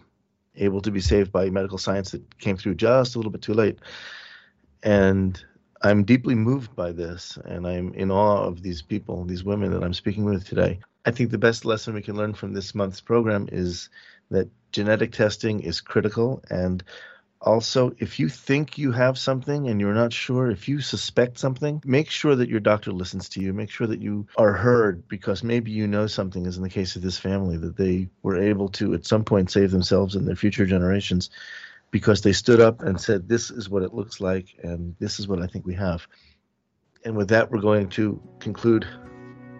able 0.55 0.81
to 0.81 0.91
be 0.91 1.01
saved 1.01 1.31
by 1.31 1.49
medical 1.49 1.77
science 1.77 2.11
that 2.11 2.37
came 2.39 2.55
through 2.55 2.75
just 2.75 3.15
a 3.15 3.19
little 3.19 3.31
bit 3.31 3.41
too 3.41 3.53
late. 3.53 3.79
And 4.81 5.43
I'm 5.81 6.03
deeply 6.05 6.35
moved 6.35 6.75
by 6.75 6.93
this, 6.93 7.37
and 7.43 7.67
I'm 7.67 7.93
in 7.93 8.11
awe 8.11 8.43
of 8.43 8.61
these 8.61 8.81
people, 8.81 9.25
these 9.25 9.43
women 9.43 9.71
that 9.71 9.83
I'm 9.83 9.93
speaking 9.93 10.23
with 10.23 10.47
today. 10.47 10.79
I 11.05 11.11
think 11.11 11.31
the 11.31 11.37
best 11.37 11.65
lesson 11.65 11.93
we 11.93 12.01
can 12.01 12.15
learn 12.15 12.33
from 12.33 12.53
this 12.53 12.73
month's 12.73 13.01
program 13.01 13.49
is 13.51 13.89
that 14.31 14.49
genetic 14.71 15.11
testing 15.11 15.59
is 15.59 15.81
critical, 15.81 16.41
and 16.49 16.81
also, 17.43 17.93
if 17.99 18.19
you 18.19 18.29
think 18.29 18.77
you 18.77 18.93
have 18.93 19.17
something 19.17 19.67
and 19.67 19.79
you're 19.81 19.93
not 19.93 20.13
sure, 20.13 20.49
if 20.49 20.69
you 20.69 20.79
suspect 20.79 21.37
something, 21.37 21.81
make 21.85 22.09
sure 22.09 22.35
that 22.35 22.49
your 22.49 22.61
doctor 22.61 22.91
listens 22.93 23.27
to 23.29 23.41
you. 23.41 23.51
Make 23.51 23.69
sure 23.69 23.85
that 23.87 24.01
you 24.01 24.25
are 24.37 24.53
heard 24.53 25.07
because 25.09 25.43
maybe 25.43 25.69
you 25.69 25.85
know 25.85 26.07
something, 26.07 26.47
as 26.47 26.55
in 26.55 26.63
the 26.63 26.69
case 26.69 26.95
of 26.95 27.01
this 27.01 27.17
family, 27.17 27.57
that 27.57 27.75
they 27.75 28.07
were 28.21 28.41
able 28.41 28.69
to 28.69 28.93
at 28.93 29.05
some 29.05 29.25
point 29.25 29.51
save 29.51 29.71
themselves 29.71 30.15
and 30.15 30.25
their 30.25 30.37
future 30.37 30.65
generations 30.65 31.29
because 31.91 32.21
they 32.21 32.31
stood 32.31 32.61
up 32.61 32.81
and 32.81 32.99
said, 32.99 33.27
This 33.27 33.51
is 33.51 33.69
what 33.69 33.83
it 33.83 33.93
looks 33.93 34.21
like, 34.21 34.55
and 34.63 34.95
this 34.99 35.19
is 35.19 35.27
what 35.27 35.41
I 35.41 35.47
think 35.47 35.65
we 35.65 35.75
have. 35.75 36.07
And 37.03 37.17
with 37.17 37.27
that, 37.29 37.51
we're 37.51 37.59
going 37.59 37.89
to 37.89 38.21
conclude 38.39 38.87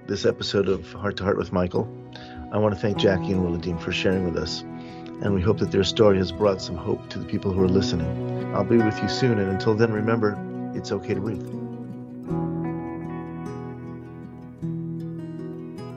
this 0.07 0.25
episode 0.25 0.69
of 0.69 0.89
Heart 0.93 1.17
to 1.17 1.23
Heart 1.23 1.37
with 1.37 1.51
Michael. 1.51 1.91
I 2.53 2.57
want 2.59 2.73
to 2.73 2.79
thank 2.79 2.97
Jackie 2.97 3.33
and 3.33 3.41
Wilodene 3.41 3.81
for 3.81 3.91
sharing 3.91 4.23
with 4.23 4.37
us 4.37 4.63
and 5.23 5.33
we 5.33 5.41
hope 5.41 5.57
that 5.59 5.71
their 5.71 5.85
story 5.85 6.17
has 6.17 6.31
brought 6.31 6.61
some 6.61 6.75
hope 6.75 7.09
to 7.09 7.17
the 7.17 7.25
people 7.25 7.51
who 7.51 7.63
are 7.63 7.69
listening. 7.69 8.53
I'll 8.53 8.65
be 8.65 8.77
with 8.77 9.01
you 9.01 9.07
soon, 9.07 9.39
and 9.39 9.49
until 9.49 9.73
then, 9.73 9.91
remember 9.91 10.37
it's 10.75 10.91
okay 10.91 11.13
to 11.13 11.21
breathe. 11.21 11.41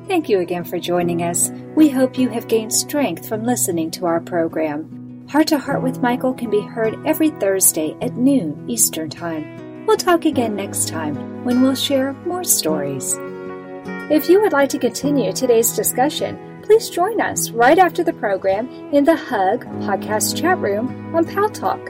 Thank 0.07 0.29
you 0.29 0.39
again 0.39 0.65
for 0.65 0.79
joining 0.79 1.23
us. 1.23 1.51
We 1.75 1.89
hope 1.89 2.17
you 2.17 2.29
have 2.29 2.47
gained 2.47 2.73
strength 2.73 3.29
from 3.29 3.43
listening 3.43 3.91
to 3.93 4.07
our 4.07 4.21
program. 4.21 5.27
Heart 5.29 5.49
to 5.49 5.59
Heart 5.59 5.83
with 5.83 6.01
Michael 6.01 6.33
can 6.33 6.49
be 6.49 6.61
heard 6.61 6.97
every 7.05 7.31
Thursday 7.31 7.97
at 8.01 8.15
noon 8.15 8.65
Eastern 8.71 9.11
Time. 9.11 9.85
We'll 9.87 9.97
talk 9.97 10.25
again 10.25 10.55
next 10.55 10.89
time 10.89 11.45
when 11.45 11.63
we'll 11.63 11.75
share 11.75 12.13
more 12.25 12.45
stories. 12.45 13.17
If 14.09 14.29
you 14.29 14.41
would 14.41 14.53
like 14.53 14.69
to 14.71 14.79
continue 14.79 15.33
today's 15.33 15.73
discussion, 15.75 16.39
please 16.67 16.91
join 16.91 17.21
us 17.21 17.51
right 17.51 17.79
after 17.79 18.03
the 18.03 18.13
program 18.13 18.69
in 18.93 19.05
the 19.05 19.15
Hug 19.15 19.65
podcast 19.87 20.37
chat 20.37 20.59
room 20.59 21.15
on 21.15 21.25
Pal 21.25 21.49
Talk. 21.49 21.81